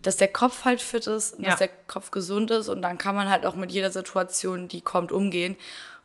[0.02, 1.52] dass der Kopf halt fit ist, und Ja.
[1.52, 4.82] dass der Kopf gesund ist und dann kann man halt auch mit jeder Situation, die
[4.82, 5.56] kommt, umgehen.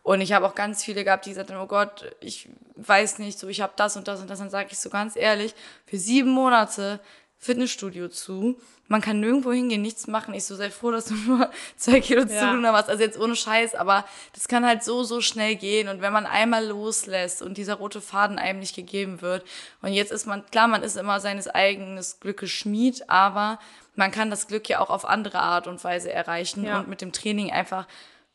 [0.05, 3.41] Und ich habe auch ganz viele gehabt, die gesagt haben, oh Gott, ich weiß nicht,
[3.41, 4.39] so ich habe das und das und das.
[4.39, 5.53] Dann sage ich so ganz ehrlich,
[5.85, 7.01] für sieben Monate
[7.39, 8.59] Fitnessstudio zu.
[8.89, 10.33] Man kann nirgendwo hingehen, nichts machen.
[10.35, 12.27] Ich so sei froh, dass du nur zwei Kilo Ja.
[12.29, 12.89] zugenommen hast.
[12.89, 15.89] Also jetzt ohne Scheiß, aber das kann halt so, so schnell gehen.
[15.89, 19.45] Und wenn man einmal loslässt und dieser rote Faden einem nicht gegeben wird.
[19.83, 23.59] Und jetzt ist man, klar, man ist immer seines eigenes Glückes Schmied, aber
[23.95, 26.81] man kann das Glück ja auch auf andere Art und Weise erreichen Ja.
[26.81, 27.87] und mit dem Training einfach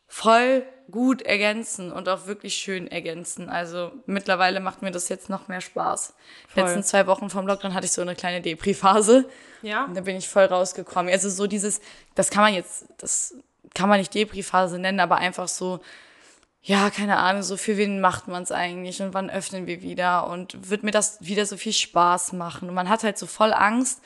[0.08, 3.50] voll gut ergänzen und auch wirklich schön ergänzen.
[3.50, 6.14] Also mittlerweile macht mir das jetzt noch mehr Spaß.
[6.48, 6.64] Voll.
[6.64, 9.30] Letzten zwei Wochen vom Lockdown hatte ich so eine kleine Depri-Phase.
[9.62, 9.86] Ja.
[9.86, 11.12] Und da bin ich voll rausgekommen.
[11.12, 11.82] Also so dieses,
[12.16, 13.36] das kann man jetzt, das
[13.74, 15.80] kann man nicht Depri-Phase nennen, aber einfach so,
[16.64, 20.28] ja, keine Ahnung, so für wen macht man es eigentlich und wann öffnen wir wieder
[20.28, 22.70] und wird mir das wieder so viel Spaß machen.
[22.70, 24.02] Und man hat halt so voll Angst,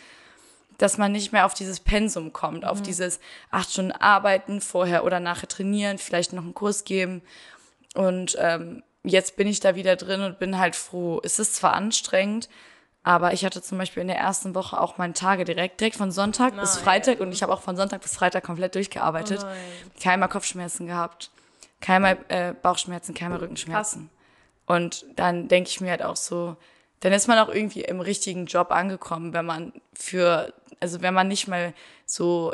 [0.77, 2.67] dass man nicht mehr auf dieses Pensum kommt, Mhm.
[2.69, 3.19] auf dieses
[3.51, 7.21] acht Stunden arbeiten, vorher oder nachher trainieren, vielleicht noch einen Kurs geben.
[7.93, 11.21] Und ähm, jetzt bin ich da wieder drin und bin halt froh.
[11.23, 12.49] Es ist zwar anstrengend,
[13.03, 16.11] aber ich hatte zum Beispiel in der ersten Woche auch meine Tage direkt, direkt von
[16.11, 16.83] Sonntag bis Nein.
[16.83, 19.41] Freitag und ich habe auch von Sonntag bis Freitag komplett durchgearbeitet.
[19.43, 19.57] Oh nein.
[20.01, 21.29] Keinmal Kopfschmerzen gehabt,
[21.81, 24.09] keinmal äh, Bauchschmerzen, keinmal Rückenschmerzen.
[24.65, 26.57] Und dann denke ich mir halt auch so,
[27.01, 31.27] dann ist man auch irgendwie im richtigen Job angekommen, wenn man für, also wenn man
[31.27, 31.73] nicht mal
[32.05, 32.53] so,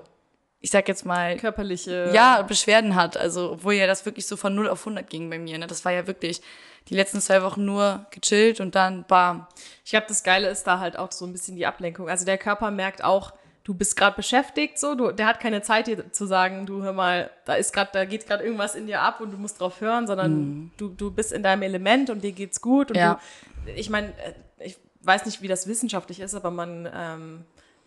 [0.60, 2.12] ich sag jetzt mal, Körperliche.
[2.13, 3.17] ja, Beschwerden hat.
[3.17, 5.58] Also, obwohl ja das wirklich so von 0 auf 100 ging bei mir.
[5.58, 5.67] Ne?
[5.67, 6.41] Das war ja wirklich
[6.89, 9.47] die letzten zwei Wochen nur gechillt und dann bam.
[9.86, 12.10] Ich glaube, das Geile ist da halt auch so ein bisschen die Ablenkung.
[12.10, 15.86] Also der Körper merkt auch, du bist gerade beschäftigt, so, du, der hat keine Zeit
[15.86, 19.01] dir zu sagen, du hör mal, da ist gerade, da geht gerade irgendwas in dir
[19.01, 22.32] ab und du musst drauf hören, sondern du, du bist in deinem Element und dir
[22.32, 23.13] geht's gut und Ja.
[23.13, 23.19] du,
[23.65, 24.13] ich meine,
[24.60, 27.45] ich weiß nicht, wie das wissenschaftlich ist, aber man ähm,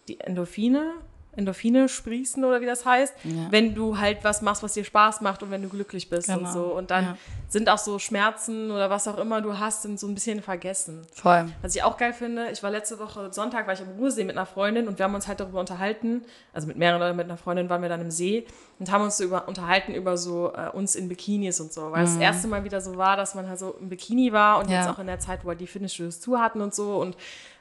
[0.09, 0.95] die Endorphine,
[1.37, 3.47] Endorphine sprießen oder wie das heißt, Ja.
[3.51, 6.39] wenn du halt was machst, was dir Spaß macht und wenn du glücklich bist und
[6.39, 6.53] Genau.
[6.53, 6.63] so.
[6.75, 7.17] Und dann Ja.
[7.49, 11.03] sind auch so Schmerzen oder was auch immer du hast, sind so ein bisschen vergessen.
[11.13, 11.47] Voll.
[11.63, 14.37] Was ich auch geil finde, ich war letzte Woche Sonntag, war ich am Ruhrsee mit
[14.37, 17.37] einer Freundin und wir haben uns halt darüber unterhalten, also mit mehreren Leuten, mit einer
[17.37, 18.47] Freundin waren wir dann im See
[18.79, 22.05] und haben uns so über, unterhalten über so äh, uns in Bikinis und so, weil
[22.05, 24.69] es das erste Mal wieder so war, dass man halt so im Bikini war und
[24.71, 24.79] Ja.
[24.79, 27.17] jetzt auch in der Zeit, wo halt die Fitnessstudios zu hatten und so und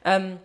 [0.06, 0.38] ähm,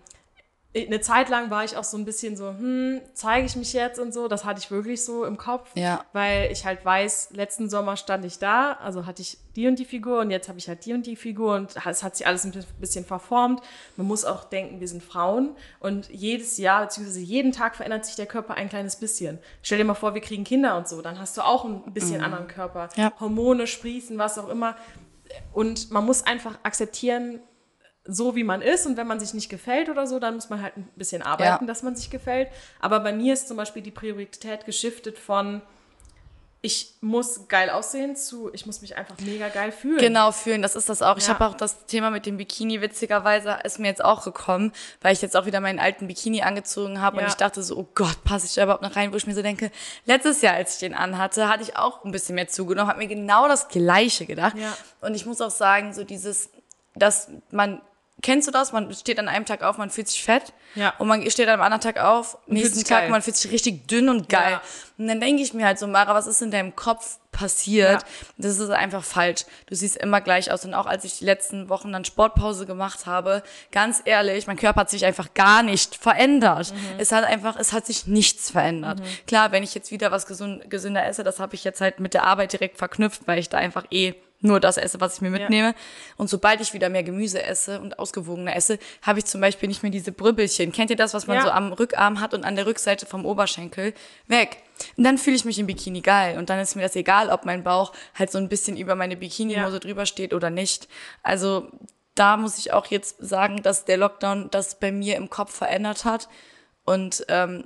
[0.86, 3.98] eine Zeit lang war ich auch so ein bisschen so, hm, zeige ich mich jetzt
[3.98, 4.28] und so.
[4.28, 6.04] Das hatte ich wirklich so im Kopf, Ja.
[6.12, 9.84] weil ich halt weiß, letzten Sommer stand ich da, also hatte ich die und die
[9.84, 12.44] Figur und jetzt habe ich halt die und die Figur und es hat sich alles
[12.44, 13.60] ein bisschen verformt.
[13.96, 18.14] Man muss auch denken, wir sind Frauen und jedes Jahr beziehungsweise jeden Tag verändert sich
[18.16, 19.38] der Körper ein kleines bisschen.
[19.62, 22.22] Stell dir mal vor, wir kriegen Kinder und so, dann hast du auch ein bisschen
[22.22, 22.88] anderen Körper.
[22.96, 23.12] Ja.
[23.18, 24.76] Hormone sprießen, was auch immer.
[25.52, 27.40] Und man muss einfach akzeptieren,
[28.10, 30.62] so wie man ist und wenn man sich nicht gefällt oder so, dann muss man
[30.62, 31.66] halt ein bisschen arbeiten, Ja.
[31.66, 32.48] dass man sich gefällt.
[32.80, 35.60] Aber bei mir ist zum Beispiel die Priorität geschiftet von,
[36.60, 39.98] ich muss geil aussehen zu, ich muss mich einfach mega geil fühlen.
[39.98, 41.16] Genau, fühlen, das ist das auch.
[41.18, 41.34] Ich Ja.
[41.34, 45.22] habe auch das Thema mit dem Bikini, witzigerweise, ist mir jetzt auch gekommen, weil ich
[45.22, 47.22] jetzt auch wieder meinen alten Bikini angezogen habe Ja.
[47.24, 49.34] und ich dachte so, oh Gott, passe ich da überhaupt noch rein, wo ich mir
[49.34, 49.70] so denke,
[50.06, 53.06] letztes Jahr, als ich den anhatte, hatte ich auch ein bisschen mehr zugenommen, habe mir
[53.06, 54.56] genau das Gleiche gedacht.
[54.58, 54.76] Ja.
[55.00, 56.48] Und ich muss auch sagen, so dieses,
[56.96, 57.80] dass man,
[58.22, 58.72] kennst du das?
[58.72, 60.52] Man steht an einem Tag auf, man fühlt sich fett.
[60.74, 60.94] Ja.
[60.98, 63.10] Und man steht am anderen Tag auf, nächsten Tag, geil.
[63.10, 64.52] man fühlt sich richtig dünn und geil.
[64.52, 64.62] Ja.
[64.98, 68.02] Und dann denke ich mir halt so, Mara, was ist in deinem Kopf passiert?
[68.02, 68.08] Ja.
[68.38, 69.44] Das ist einfach falsch.
[69.66, 70.64] Du siehst immer gleich aus.
[70.64, 74.80] Und auch als ich die letzten Wochen dann Sportpause gemacht habe, ganz ehrlich, mein Körper
[74.80, 76.72] hat sich einfach gar nicht verändert.
[76.72, 76.98] Mhm.
[76.98, 79.00] Es hat einfach, es hat sich nichts verändert.
[79.26, 82.14] Klar, wenn ich jetzt wieder was gesund, gesünder esse, das habe ich jetzt halt mit
[82.14, 85.30] der Arbeit direkt verknüpft, weil ich da einfach eh nur das esse, was ich mir
[85.30, 85.74] mitnehme.
[86.16, 89.82] Und sobald ich wieder mehr Gemüse esse und ausgewogener esse, habe ich zum Beispiel nicht
[89.82, 90.70] mehr diese Brübbelchen.
[90.70, 91.42] Kennt ihr das, was man Ja.
[91.42, 93.94] so am Rückarm hat und an der Rückseite vom Oberschenkel?
[94.28, 94.58] Weg.
[94.96, 96.38] Und dann fühle ich mich im Bikini geil.
[96.38, 99.16] Und dann ist mir das egal, ob mein Bauch halt so ein bisschen über meine
[99.16, 99.78] Bikinihose Ja.
[99.80, 100.86] drüber steht oder nicht.
[101.24, 101.68] Also
[102.14, 106.04] da muss ich auch jetzt sagen, dass der Lockdown das bei mir im Kopf verändert
[106.04, 106.28] hat.
[106.84, 107.64] Und ähm,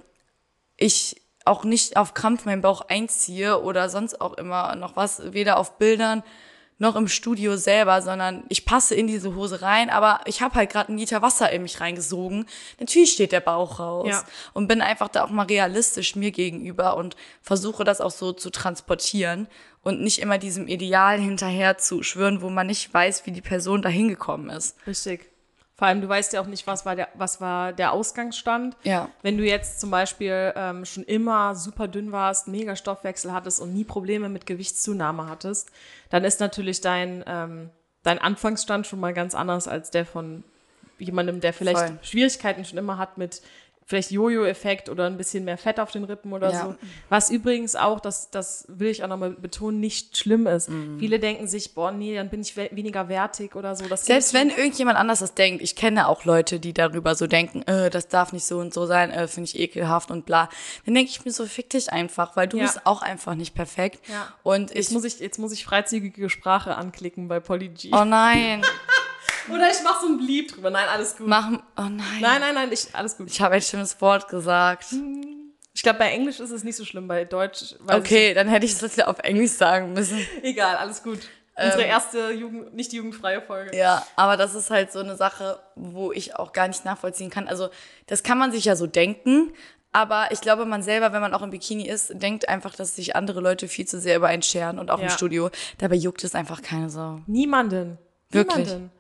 [0.78, 5.58] ich auch nicht auf Krampf meinen Bauch einziehe oder sonst auch immer noch was, weder
[5.58, 6.22] auf Bildern
[6.78, 10.70] noch im Studio selber, sondern ich passe in diese Hose rein, aber ich habe halt
[10.70, 12.46] gerade einen Liter Wasser in mich reingesogen.
[12.80, 14.24] Natürlich steht der Bauch raus Ja.
[14.52, 18.50] und bin einfach da auch mal realistisch mir gegenüber und versuche das auch so zu
[18.50, 19.46] transportieren
[19.82, 23.82] und nicht immer diesem Ideal hinterher zu schwören, wo man nicht weiß, wie die Person
[23.82, 24.76] da hingekommen ist.
[24.86, 25.31] Richtig.
[25.82, 28.76] Vor allem, du weißt ja auch nicht, was war der, was war der Ausgangsstand.
[28.84, 29.08] Ja.
[29.22, 33.74] Wenn du jetzt zum Beispiel ähm, schon immer super dünn warst, mega Stoffwechsel hattest und
[33.74, 35.72] nie Probleme mit Gewichtszunahme hattest,
[36.08, 37.70] dann ist natürlich dein, ähm,
[38.04, 40.44] dein Anfangsstand schon mal ganz anders als der von
[41.00, 41.98] jemandem, der vielleicht Voll.
[42.02, 43.42] Schwierigkeiten schon immer hat mit
[43.86, 46.62] vielleicht Jojo-Effekt oder ein bisschen mehr Fett auf den Rippen oder Ja.
[46.66, 46.74] so.
[47.08, 50.68] Was übrigens auch, das, das will ich auch nochmal betonen, nicht schlimm ist.
[50.70, 50.98] Mhm.
[50.98, 53.86] Viele denken sich, boah, nee, dann bin ich we weniger wertig oder so.
[53.88, 57.62] Das Selbst wenn irgendjemand anders das denkt, ich kenne auch Leute, die darüber so denken,
[57.62, 60.48] äh, das darf nicht so und so sein, äh, finde ich ekelhaft und bla.
[60.86, 62.64] Dann denke ich mir so, fick dich einfach, weil du Ja.
[62.64, 64.00] bist auch einfach nicht perfekt.
[64.08, 64.28] Ja.
[64.42, 67.72] Und ich, Jetzt muss ich, jetzt muss ich freizügige Sprache anklicken bei Polyg.
[67.92, 68.62] oh nein,
[69.52, 70.70] Oder ich mach so ein Blieb drüber.
[70.70, 71.26] Nein, alles gut.
[71.28, 71.98] mach, oh nein.
[72.20, 73.28] Nein, nein, nein, ich, alles gut.
[73.30, 74.86] Ich habe ein schlimmes Wort gesagt.
[75.74, 78.78] Ich glaube, bei Englisch ist es nicht so schlimm, bei Deutsch Okay, dann hätte ich
[78.96, 80.18] ja auf Englisch sagen müssen.
[80.42, 81.20] egal, alles gut.
[81.54, 83.76] Unsere erste Jugend, nicht jugendfreie Folge.
[83.76, 87.46] Ja, aber das ist halt so eine Sache, wo ich auch gar nicht nachvollziehen kann.
[87.46, 87.68] Also,
[88.06, 89.52] das kann man sich ja so denken,
[89.92, 93.14] aber ich glaube, man selber, wenn man auch im Bikini ist, denkt einfach, dass sich
[93.16, 95.10] andere Leute viel zu sehr über einen scheren und auch im Ja.
[95.10, 95.50] Studio.
[95.78, 97.20] Dabei juckt es einfach keine Sau.
[97.26, 97.98] Niemanden.
[98.30, 98.66] Wirklich.
[98.66, 98.90] Niemanden.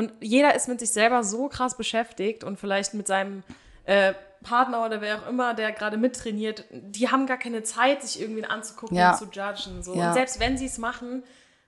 [0.00, 3.42] Und jeder ist mit sich selber so krass beschäftigt und vielleicht mit seinem
[3.84, 8.18] äh, Partner oder wer auch immer, der gerade mittrainiert, die haben gar keine Zeit, sich
[8.18, 9.10] irgendwie anzugucken Ja.
[9.12, 9.82] und zu judgen.
[9.82, 9.94] So.
[9.94, 10.08] Ja.
[10.08, 11.22] Und selbst wenn sie es machen,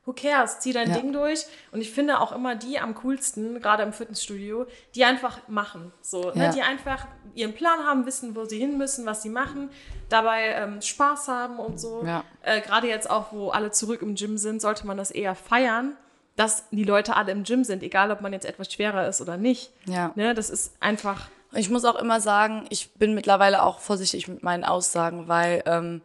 [0.06, 0.60] who cares?
[0.60, 0.96] Zieh dein Ja.
[0.98, 1.44] Ding durch.
[1.72, 4.64] Und ich finde auch immer die am coolsten, gerade im Fitnessstudio,
[4.94, 5.92] die einfach machen.
[6.00, 6.44] So, ne?
[6.44, 6.52] Ja.
[6.52, 9.68] Die einfach ihren Plan haben, wissen, wo sie hin müssen, was sie machen,
[10.08, 12.02] dabei ähm, Spaß haben und so.
[12.06, 12.24] Ja.
[12.40, 15.96] Äh, gerade jetzt auch, wo alle zurück im Gym sind, sollte man das eher feiern,
[16.36, 19.36] dass die Leute alle im Gym sind, egal ob man jetzt etwas schwerer ist oder
[19.36, 19.70] nicht.
[19.86, 20.12] Ja.
[20.14, 20.34] Ne?
[20.34, 21.28] Das ist einfach.
[21.54, 26.00] Ich muss auch immer sagen, ich bin mittlerweile auch vorsichtig mit meinen Aussagen, weil ähm,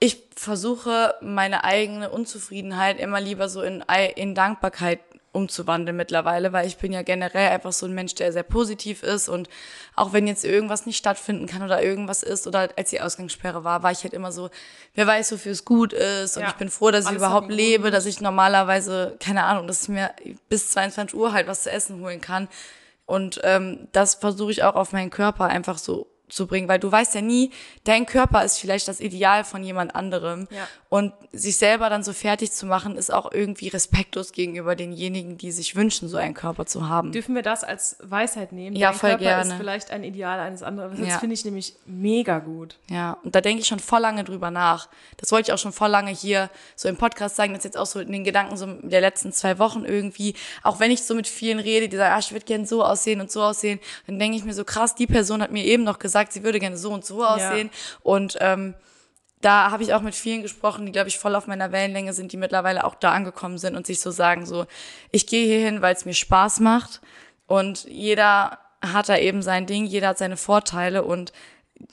[0.00, 3.84] ich versuche, meine eigene Unzufriedenheit immer lieber so in,
[4.16, 5.00] in Dankbarkeit
[5.32, 9.28] umzuwandeln mittlerweile, weil ich bin ja generell einfach so ein Mensch, der sehr positiv ist
[9.28, 9.48] und
[9.94, 13.82] auch wenn jetzt irgendwas nicht stattfinden kann oder irgendwas ist oder als die Ausgangssperre war,
[13.84, 14.50] war ich halt immer so,
[14.94, 16.48] wer weiß, wofür es gut ist und Ja.
[16.48, 17.94] ich bin froh, dass ich überhaupt lebe, Grund.
[17.94, 20.10] dass ich normalerweise, keine Ahnung, dass ich mir
[20.48, 22.48] bis 22 Uhr halt was zu essen holen kann
[23.06, 26.90] und ähm, das versuche ich auch auf meinen Körper einfach so zu bringen, weil du
[26.90, 27.50] weißt ja nie,
[27.84, 30.48] dein Körper ist vielleicht das Ideal von jemand anderem.
[30.50, 30.66] Ja.
[30.88, 35.52] Und sich selber dann so fertig zu machen, ist auch irgendwie respektlos gegenüber denjenigen, die
[35.52, 37.12] sich wünschen, so einen Körper zu haben.
[37.12, 38.74] Dürfen wir das als Weisheit nehmen?
[38.74, 39.50] Ja, Dein voll Körper gerne.
[39.52, 40.98] ist vielleicht ein Ideal eines anderen.
[40.98, 41.18] Das Ja.
[41.18, 42.76] finde ich nämlich mega gut.
[42.88, 44.88] Ja, und da denke ich schon voll lange drüber nach.
[45.18, 47.76] Das wollte ich auch schon voll lange hier so im Podcast sagen, das ist jetzt
[47.78, 51.14] auch so in den Gedanken so der letzten zwei Wochen irgendwie, auch wenn ich so
[51.14, 54.18] mit vielen rede, die sagen, ah, ich würde gerne so aussehen und so aussehen, dann
[54.18, 56.76] denke ich mir so krass, die Person hat mir eben noch gesagt, sie würde gerne
[56.76, 57.70] so und so aussehen.
[58.02, 58.74] Und ähm,
[59.40, 62.32] da habe ich auch mit vielen gesprochen, die, glaube ich, voll auf meiner Wellenlänge sind,
[62.32, 64.66] die mittlerweile auch da angekommen sind und sich so sagen, so,
[65.10, 67.00] ich gehe hier hin, weil es mir Spaß macht.
[67.46, 71.32] Und jeder hat da eben sein Ding, jeder hat seine Vorteile und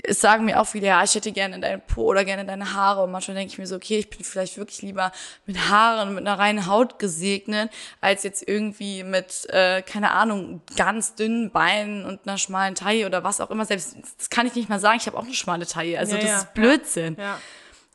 [0.03, 3.03] es sagen mir auch viele, ja, ich hätte gerne deinen Po oder gerne deine Haare.
[3.03, 5.11] Und manchmal denke ich mir so, okay, ich bin vielleicht wirklich lieber
[5.45, 7.71] mit Haaren, mit einer reinen Haut gesegnet,
[8.01, 13.23] als jetzt irgendwie mit, äh, keine Ahnung, ganz dünnen Beinen und einer schmalen Taille oder
[13.23, 13.65] was auch immer.
[13.65, 15.99] Selbst, das kann ich nicht mal sagen, ich habe auch eine schmale Taille.
[15.99, 17.15] Also Ja, das ja, ist Blödsinn.
[17.19, 17.39] Ja.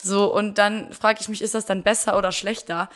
[0.02, 2.88] So, und dann frage ich mich, ist das dann besser oder schlechter?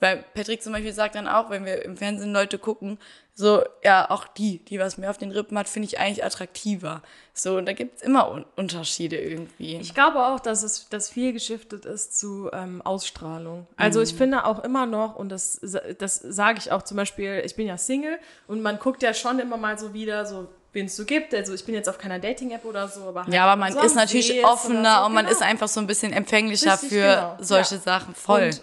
[0.00, 2.98] Weil Patrick zum Beispiel sagt dann auch, wenn wir im Fernsehen Leute gucken,
[3.34, 7.02] so, ja, auch die, die was mehr auf den Rippen hat, finde ich eigentlich attraktiver.
[7.34, 9.76] So, und da gibt's immer Un Unterschiede irgendwie.
[9.76, 13.66] Ich glaube auch, dass es dass viel geschiftet ist zu ähm, Ausstrahlung.
[13.76, 15.60] Also ich finde auch immer noch, und das,
[15.98, 19.38] das sage ich auch zum Beispiel, ich bin ja Single und man guckt ja schon
[19.38, 21.32] immer mal so wieder, so wen es so gibt.
[21.34, 23.94] Also ich bin jetzt auf keiner Dating-App oder so, aber halt ja, aber man ist
[23.94, 25.06] natürlich offener so.
[25.06, 25.36] und man Genau.
[25.36, 27.36] ist einfach so ein bisschen empfänglicher Richtig, für genau.
[27.40, 27.80] solche Ja.
[27.80, 28.14] Sachen.
[28.16, 28.46] Voll.
[28.46, 28.62] Und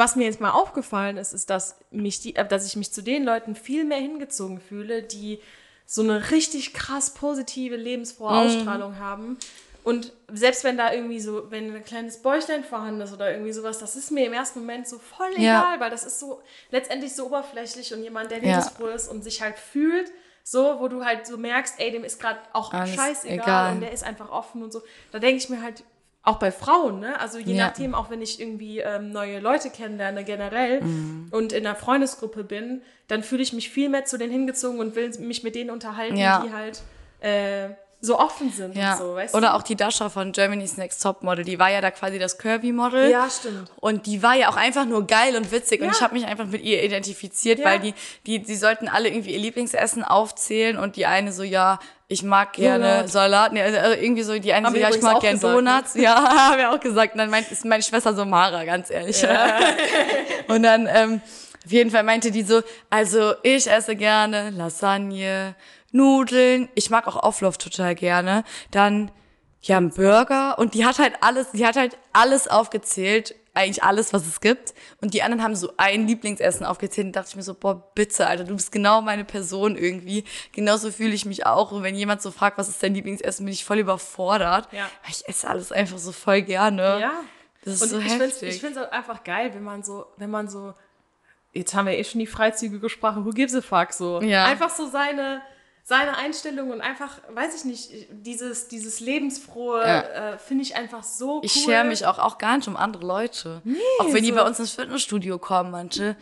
[0.00, 3.02] was mir jetzt mal aufgefallen ist, ist, dass, mich die, äh, dass ich mich zu
[3.02, 5.40] den Leuten viel mehr hingezogen fühle, die
[5.86, 8.36] so eine richtig krass positive, lebensfrohe Mhm.
[8.36, 9.38] Ausstrahlung haben.
[9.84, 13.78] Und selbst wenn da irgendwie so, wenn ein kleines Bäuchlein vorhanden ist oder irgendwie sowas,
[13.78, 15.76] das ist mir im ersten Moment so voll egal, Ja.
[15.80, 18.44] weil das ist so letztendlich so oberflächlich und jemand, der Ja.
[18.58, 20.10] lebensfroh ist und sich halt fühlt,
[20.44, 23.72] so, wo du halt so merkst, ey, dem ist gerade auch Alles scheißegal egal.
[23.74, 24.82] und der ist einfach offen und so.
[25.12, 25.82] Da denke ich mir halt,
[26.22, 27.18] auch bei Frauen, ne?
[27.18, 27.66] Also je Ja.
[27.66, 31.28] nachdem, auch wenn ich irgendwie ähm, neue Leute kennenlerne generell Mhm.
[31.30, 34.94] und in einer Freundesgruppe bin, dann fühle ich mich viel mehr zu denen hingezogen und
[34.96, 36.42] will mich mit denen unterhalten, Ja.
[36.44, 36.82] die halt
[37.20, 37.70] äh,
[38.02, 38.92] so offen sind Ja.
[38.92, 39.54] und so, weißt Oder du?
[39.54, 43.10] auch die Dasha von Germany's Next Top Model, die war ja da quasi das Curvy-Model.
[43.10, 43.70] Ja, stimmt.
[43.80, 45.80] Und die war ja auch einfach nur geil und witzig.
[45.82, 45.92] Und Ja.
[45.94, 47.66] ich habe mich einfach mit ihr identifiziert, Ja.
[47.66, 47.94] weil die,
[48.26, 52.54] die, die sollten alle irgendwie ihr Lieblingsessen aufzählen und die eine so, ja, ich mag
[52.54, 53.10] gerne Salat.
[53.10, 53.52] Salat.
[53.52, 55.62] Nee, also irgendwie so, die eine Haben so, ja, ich mag gerne gesagt, ne?
[55.62, 55.94] Donuts.
[55.96, 56.14] Ja,
[56.50, 57.12] haben wir auch gesagt.
[57.12, 59.22] Und dann meint, ist meine Schwester so Mara, ganz ehrlich.
[60.48, 61.20] und dann, ähm,
[61.64, 65.54] auf jeden Fall meinte die so, also ich esse gerne Lasagne,
[65.92, 66.68] Nudeln.
[66.74, 68.44] Ich mag auch Auflauf total gerne.
[68.70, 69.10] Dann,
[69.60, 70.58] ja, ein Burger.
[70.58, 73.34] Und die hat halt alles, die hat halt alles aufgezählt.
[73.52, 74.74] Eigentlich alles, was es gibt.
[75.00, 77.08] Und die anderen haben so ein Lieblingsessen aufgezählt.
[77.08, 80.24] Und dachte ich mir so, boah, bitte, Alter, du bist genau meine Person irgendwie.
[80.52, 81.72] Genauso fühle ich mich auch.
[81.72, 84.68] Und wenn jemand so fragt, was ist dein Lieblingsessen, bin ich voll überfordert.
[84.72, 84.88] Ja.
[85.02, 87.00] Weil ich esse alles einfach so voll gerne.
[87.00, 87.12] Ja.
[87.64, 88.54] Das ist und so ich finde es heftig.
[88.54, 90.74] ich find's auch einfach geil, wenn man so, wenn man so,
[91.52, 94.20] jetzt haben wir eh schon die freizügige Sprache, who gives a fuck, so.
[94.22, 94.46] Ja.
[94.46, 95.42] Einfach so seine,
[95.90, 100.00] seine Einstellung und einfach, weiß ich nicht, dieses, dieses lebensfrohe, Ja.
[100.34, 101.40] äh, finde ich einfach so cool.
[101.42, 103.60] Ich schere mich auch, auch gar nicht um andere Leute.
[103.98, 106.14] auch wenn die so- bei uns ins Fitnessstudio kommen, manche,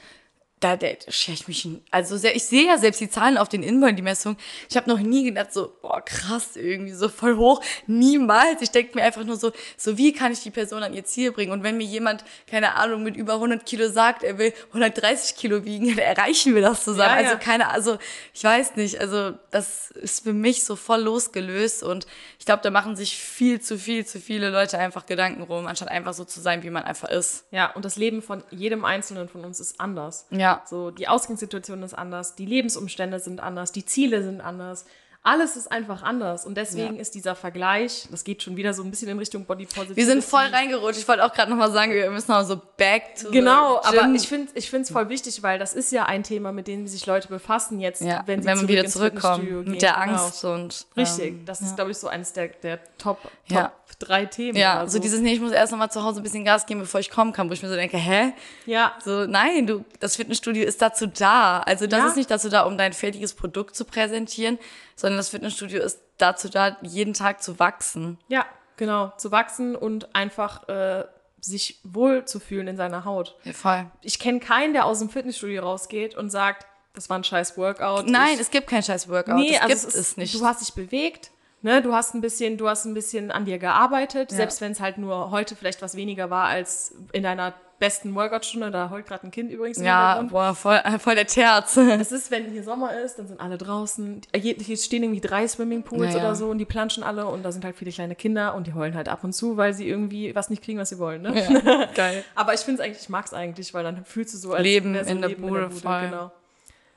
[0.61, 1.69] da, da schere ich mich.
[1.91, 4.39] Also sehr, ich sehe ja selbst die Zahlen auf den Inbody-Messungen.
[4.69, 7.63] Ich habe noch nie gedacht, so, boah, krass, irgendwie so voll hoch.
[7.87, 8.61] Niemals.
[8.61, 11.33] Ich denke mir einfach nur so, so wie kann ich die Person an ihr Ziel
[11.33, 11.53] bringen?
[11.53, 15.65] Und wenn mir jemand, keine Ahnung, mit über 100 Kilo sagt, er will 130 Kilo
[15.65, 17.17] wiegen, dann erreichen wir das zusammen.
[17.17, 17.29] Ja, ja.
[17.29, 17.99] Also keine, also
[18.35, 22.07] ich weiß nicht, also das ist für mich so voll losgelöst und
[22.39, 25.89] ich glaube, da machen sich viel zu viel zu viele Leute einfach Gedanken rum, anstatt
[25.89, 27.45] einfach so zu sein, wie man einfach ist.
[27.51, 30.27] Ja, und das Leben von jedem Einzelnen von uns ist anders.
[30.31, 30.48] Ja.
[30.67, 34.85] So, die Ausgangssituation ist anders, die Lebensumstände sind anders, die Ziele sind anders.
[35.25, 36.47] Alles ist einfach anders.
[36.47, 37.01] Und deswegen Ja.
[37.03, 39.97] ist dieser Vergleich, das geht schon wieder so ein bisschen in Richtung Body Positivity.
[39.97, 41.01] Wir sind voll reingerutscht.
[41.01, 44.29] Ich wollte auch gerade nochmal sagen, wir müssen noch so back to Genau, aber ich
[44.29, 47.29] finde ich es voll wichtig, weil das ist ja ein Thema, mit dem sich Leute
[47.29, 49.79] befassen jetzt, ja, wenn wenn, sie man zurück wieder zurückkommen mit gehen.
[49.81, 50.03] der Genau.
[50.23, 53.73] Angst und Richtig, ähm, das ist, glaube ich, so eines der, der Top, Top Ja.
[53.97, 54.57] Drei Themen.
[54.59, 56.81] ja, oder so dieses nee, ich muss erst nochmal zu Hause ein bisschen Gas geben,
[56.81, 58.33] bevor ich kommen kann, wo ich mir so denke, hä?
[58.67, 61.61] Ja, So, nein, du, das Fitnessstudio ist dazu da.
[61.61, 62.07] Also das Ja.
[62.09, 64.59] ist nicht dazu da, um dein fertiges Produkt zu präsentieren,
[64.97, 68.19] sondern das Fitnessstudio ist dazu da, jeden Tag zu wachsen.
[68.29, 68.45] ja,
[68.77, 71.05] genau, zu wachsen und einfach äh,
[71.41, 73.37] sich wohl zu fühlen in seiner Haut.
[73.45, 73.87] Ja, voll.
[74.03, 78.07] Ich kenne keinen, der aus dem Fitnessstudio rausgeht und sagt, das war ein scheiß Workout.
[78.09, 79.37] Nein, ich, es gibt kein scheiß Workout.
[79.37, 80.35] nee, das also gibt es, es, ist, nicht.
[80.35, 81.31] Du hast dich bewegt,
[81.63, 81.83] ne?
[81.83, 84.37] Du hast ein bisschen, du hast ein bisschen an dir gearbeitet, Ja.
[84.37, 88.73] selbst wenn es halt nur heute vielleicht was weniger war als in deiner besten Workout-Stunde.
[88.73, 91.77] Da heult gerade ein Kind übrigens ja, boah, voll, voll der Terz.
[92.01, 94.23] Es ist, wenn hier Sommer ist, dann sind alle draußen.
[94.35, 96.25] Hier hier stehen irgendwie drei Swimmingpools Ja, ja.
[96.25, 98.75] oder so und die planschen alle und da sind halt viele kleine Kinder und die
[98.75, 101.23] heulen halt ab und zu, weil sie irgendwie was nicht kriegen, was sie wollen.
[101.23, 101.89] Ne?
[101.95, 102.25] Geil.
[102.35, 104.63] Aber ich finde es eigentlich, ich mag es eigentlich, weil dann fühlst du so als
[104.65, 106.01] Leben wär so in der Bude, voll.
[106.01, 106.33] Genau.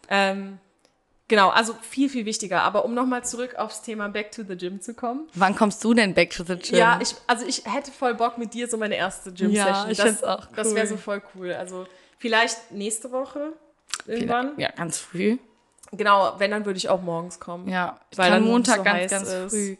[0.09, 0.57] Ähm,
[1.31, 2.61] genau, also viel, viel wichtiger.
[2.61, 5.27] Aber um nochmal zurück aufs Thema Back to the Gym zu kommen.
[5.33, 6.77] Wann kommst du denn back to the gym?
[6.77, 9.55] Ja, ich, also ich hätte voll Bock mit dir so meine erste Gym-Session.
[9.85, 10.89] Ja, ich das auch Das wäre cool.
[10.91, 11.53] so voll cool.
[11.53, 11.87] Also
[12.19, 13.53] vielleicht nächste Woche
[14.05, 14.51] irgendwann.
[14.57, 15.37] Ja, ganz früh.
[15.93, 17.67] Genau, wenn, dann würde ich auch morgens kommen.
[17.67, 19.51] Ja, ich Weil dann Montag so ganz, ganz ist.
[19.51, 19.77] früh.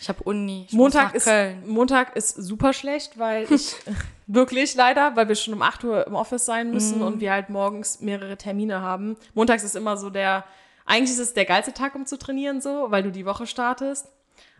[0.00, 0.64] Ich habe Uni.
[0.68, 1.62] Ich Montag ist, Köln.
[1.66, 3.74] Montag ist super schlecht, weil ich
[4.26, 7.04] wirklich leider, weil wir schon um 8 Uhr im Office sein müssen Mhm.
[7.04, 9.16] und wir halt morgens mehrere Termine haben.
[9.34, 10.44] Montags ist immer so der,
[10.90, 14.06] eigentlich ist es der geilste Tag, um zu trainieren, so, weil du die Woche startest.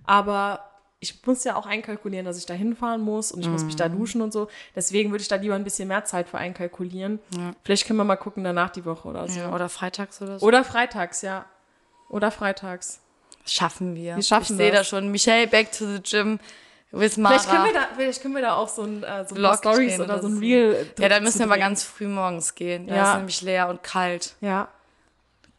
[0.04, 0.64] Aber
[1.00, 3.88] ich muss ja auch einkalkulieren, dass ich da hinfahren muss und ich muss mich da
[3.88, 3.98] Mhm.
[3.98, 4.48] duschen und so.
[4.76, 7.18] Deswegen würde ich da lieber ein bisschen mehr Zeit für einkalkulieren.
[7.64, 9.40] Vielleicht können wir mal gucken danach die Woche oder so.
[9.40, 10.46] Ja, oder freitags oder so.
[10.46, 11.46] Oder freitags, ja.
[12.10, 13.00] Oder freitags.
[13.46, 14.16] Schaffen wir.
[14.16, 15.10] Wir schaffen ich sehe da schon.
[15.10, 16.38] Michelle, back to the gym.
[16.92, 17.38] With Mara.
[17.38, 19.72] Vielleicht können, wir da, vielleicht können wir da auch so ein, äh, so Vlog paar
[19.74, 20.38] Stories oder so ein.
[20.38, 20.90] Reel.
[20.98, 22.88] ja, da müssen wir mal ganz früh morgens gehen.
[22.88, 23.10] Da Ja.
[23.12, 24.34] ist nämlich leer und kalt.
[24.40, 24.68] Ja.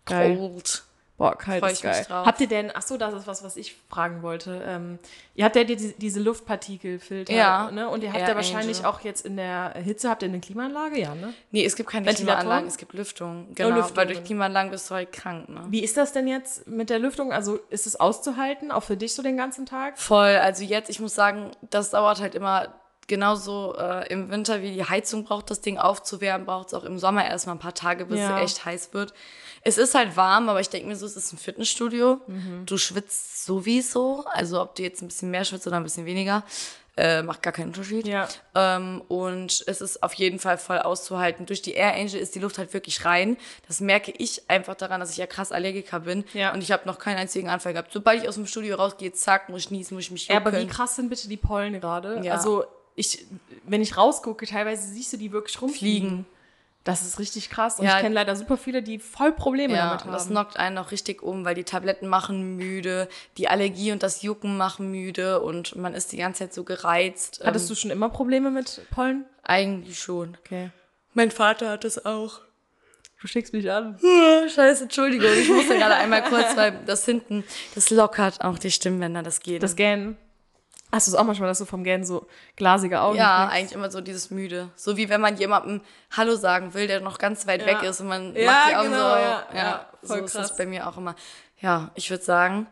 [0.06, 0.36] Geil.
[0.38, 0.84] Cold.
[1.18, 2.06] Boah, kalt Freu ist ich mich geil.
[2.08, 2.26] drauf.
[2.26, 4.60] Habt ihr denn, ach so, das ist was, was ich fragen wollte.
[4.66, 4.98] Ähm,
[5.36, 7.70] ihr habt ja die, diese Luftpartikelfilter, Ja.
[7.70, 7.88] ne?
[7.90, 8.90] Und ihr habt Air ja wahrscheinlich Angel.
[8.90, 11.00] auch jetzt in der Hitze, habt ihr eine Klimaanlage?
[11.00, 11.36] Ja, ne?
[11.52, 12.40] Nee, es gibt keine Ventilatoren?
[12.40, 13.48] Klimaanlagen, es gibt Lüftung.
[13.54, 14.26] Genau, Lüftung weil durch drin.
[14.26, 15.62] Klimaanlagen bist du halt krank, ne?
[15.70, 17.32] Wie ist das denn jetzt mit der Lüftung?
[17.32, 20.00] Also ist es auszuhalten, auch für dich so den ganzen Tag?
[20.00, 22.74] Voll, also jetzt, ich muss sagen, das dauert halt immer
[23.12, 26.98] genauso äh, im Winter, wie die Heizung braucht, das Ding aufzuwärmen, braucht es auch im
[26.98, 28.38] Sommer erstmal ein paar Tage, bis Ja.
[28.40, 29.14] es echt heiß wird.
[29.64, 32.20] Es ist halt warm, aber ich denke mir so, es ist ein Fitnessstudio.
[32.26, 32.66] Mhm.
[32.66, 36.44] Du schwitzt sowieso, also ob du jetzt ein bisschen mehr schwitzt oder ein bisschen weniger,
[36.98, 38.06] äh, macht gar keinen Unterschied.
[38.08, 38.28] Ja.
[38.56, 41.46] Ähm, und es ist auf jeden Fall voll auszuhalten.
[41.46, 43.38] Durch die Air Angel ist die Luft halt wirklich rein.
[43.68, 46.26] Das merke ich einfach daran, dass ich ja krass Allergiker bin.
[46.34, 46.54] Ja.
[46.54, 47.92] Und ich habe noch keinen einzigen Anfall gehabt.
[47.94, 50.48] Sobald ich aus dem Studio rausgehe, zack, muss ich niesen, muss ich mich Ja, jucken.
[50.48, 52.20] aber wie krass sind bitte die Pollen gerade?
[52.24, 52.34] Ja.
[52.34, 53.26] Also ich,
[53.66, 56.10] wenn ich rausgucke, teilweise siehst du die wirklich rumfliegen.
[56.10, 56.26] Fliegen.
[56.84, 57.78] Das ist richtig krass.
[57.80, 57.96] Und Ja.
[57.98, 60.32] ich kenne leider super viele, die voll Probleme Ja, damit und das haben.
[60.32, 64.58] knockt einen auch richtig um, weil die Tabletten machen müde, die Allergie und das Jucken
[64.58, 67.42] machen müde und man ist die ganze Zeit so gereizt.
[67.44, 69.26] Hattest ähm, du schon immer Probleme mit Pollen?
[69.44, 70.36] Eigentlich schon.
[70.44, 70.72] Okay.
[71.14, 72.40] Mein Vater hat das auch.
[73.22, 74.00] Du schickst mich an.
[74.56, 77.44] Scheiße, Entschuldigung, ich musste gerade einmal kurz, weil das hinten,
[77.76, 79.62] das lockert auch die Stimmbänder, das geht.
[79.62, 80.18] Das Gähnen.
[80.92, 82.28] Hast du es auch manchmal, dass du vom Gähnen so
[82.58, 83.56] glasige Augen ja, kriegst?
[83.58, 84.70] eigentlich immer so dieses müde.
[84.76, 85.82] So wie wenn man jemandem
[86.16, 87.68] Hallo sagen will, der noch ganz weit Ja.
[87.68, 89.16] weg ist und man Ja, macht die Augen genau, so.
[89.16, 90.48] ja, ja, voll so ist krass.
[90.50, 91.16] das bei mir auch immer.
[91.62, 92.68] Ja, ich würde sagen,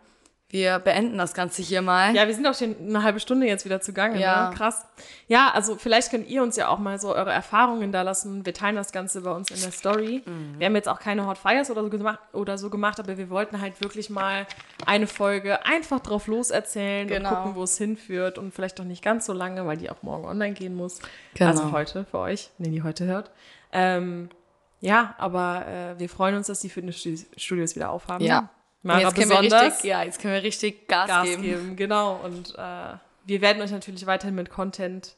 [0.51, 2.15] wir beenden das Ganze hier mal.
[2.15, 4.19] Ja, wir sind auch schon eine halbe Stunde jetzt wieder zugange.
[4.19, 4.49] Ja.
[4.49, 4.55] Ne?
[4.55, 4.83] Krass.
[5.27, 8.43] Ja, also vielleicht könnt ihr uns ja auch mal so eure Erfahrungen da lassen.
[8.47, 10.23] Wir teilen das Ganze bei uns in der Story.
[10.25, 10.55] Mhm.
[10.57, 13.29] Wir haben jetzt auch keine Hot Fires oder so gemacht, oder so gemacht, aber wir
[13.29, 14.47] wollten halt wirklich mal
[14.87, 17.29] eine Folge einfach drauf loserzählen Genau.
[17.29, 20.01] und gucken, wo es hinführt und vielleicht doch nicht ganz so lange, weil die auch
[20.01, 20.99] morgen online gehen muss.
[21.35, 21.51] Genau.
[21.51, 23.29] Also heute für euch, wenn die heute hört.
[23.71, 24.29] Ähm,
[24.81, 28.25] ja, aber äh, wir freuen uns, dass die Fitnessstudios wieder aufhaben.
[28.25, 28.49] Ja.
[28.81, 29.73] Mara jetzt können wir besonders.
[29.73, 31.41] richtig, ja, jetzt können wir richtig Gas, Gas geben.
[31.43, 31.75] geben.
[31.75, 32.19] Genau.
[32.23, 32.93] Und äh,
[33.25, 35.15] wir werden euch natürlich weiterhin mit Content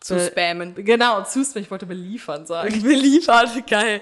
[0.00, 0.74] Zu spammen.
[0.76, 1.64] Genau, zuspammen.
[1.64, 2.82] Ich wollte beliefern sagen.
[2.82, 4.00] Beliefert, geil.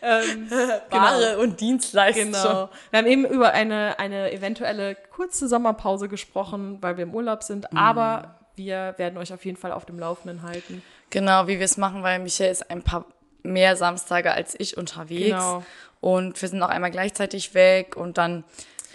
[0.00, 0.50] ähm,
[0.90, 2.32] Ware und Dienstleistung.
[2.32, 2.70] Genau.
[2.90, 7.70] Wir haben eben über eine, eine eventuelle kurze Sommerpause gesprochen, weil wir im Urlaub sind.
[7.70, 7.78] Mhm.
[7.78, 10.82] Aber wir werden euch auf jeden Fall auf dem Laufenden halten.
[11.10, 13.04] Genau, wie wir es machen, weil Michael ist ein paar
[13.44, 15.26] mehr Samstage als ich unterwegs.
[15.30, 15.62] Genau.
[16.00, 18.44] Und wir sind auch einmal gleichzeitig weg und dann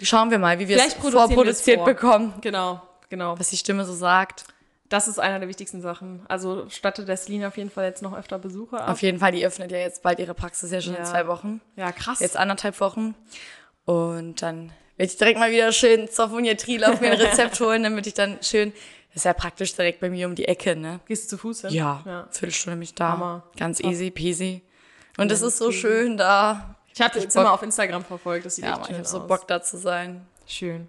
[0.02, 1.86] schauen wir mal, wie wir es vorproduziert vor.
[1.86, 3.38] bekommen, Genau, genau.
[3.38, 4.44] was die Stimme so sagt.
[4.88, 6.24] Das ist einer der wichtigsten Sachen.
[6.28, 8.88] Also stattet der Celine auf jeden Fall jetzt noch öfter Besucher ab.
[8.90, 10.98] Auf jeden Fall, die öffnet ja jetzt bald ihre Praxis ja schon Ja.
[11.00, 11.60] in zwei Wochen.
[11.76, 12.18] Ja, krass.
[12.20, 13.14] Jetzt anderthalb Wochen.
[13.84, 17.82] Und dann werde ich direkt mal wieder schön zur Phoniatrie auf mir ein Rezept holen,
[17.84, 18.72] damit ich dann schön,
[19.14, 21.00] ist ja praktisch direkt bei mir um die Ecke, ne?
[21.06, 21.70] Gehst du zu Fuß hin?
[21.72, 22.28] Ja, ja.
[22.30, 23.12] Viertelstunde mich da.
[23.12, 23.42] Hammer.
[23.56, 23.90] Ganz Top.
[23.90, 24.62] easy peasy.
[25.18, 26.76] Und es Ja, ist so schön da.
[26.94, 27.42] Ich habe jetzt Bock.
[27.44, 28.46] immer auf Instagram verfolgt.
[28.46, 29.26] Das sieht Ja, echt schön ich habe so.
[29.26, 30.26] Bock da zu sein.
[30.46, 30.88] Schön.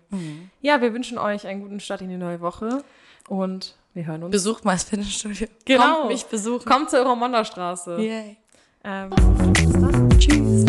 [0.61, 2.83] Ja, wir wünschen euch einen guten Start in die neue Woche
[3.27, 4.31] und wir hören uns.
[4.31, 5.47] Besucht mal das Fitnessstudio.
[5.65, 5.95] Genau.
[6.01, 6.65] Kommt mich besuchen.
[6.65, 7.97] Kommt zur Romonderstraße.
[7.99, 8.37] Yay.
[8.83, 9.11] Ähm.
[10.17, 10.65] Tschüss.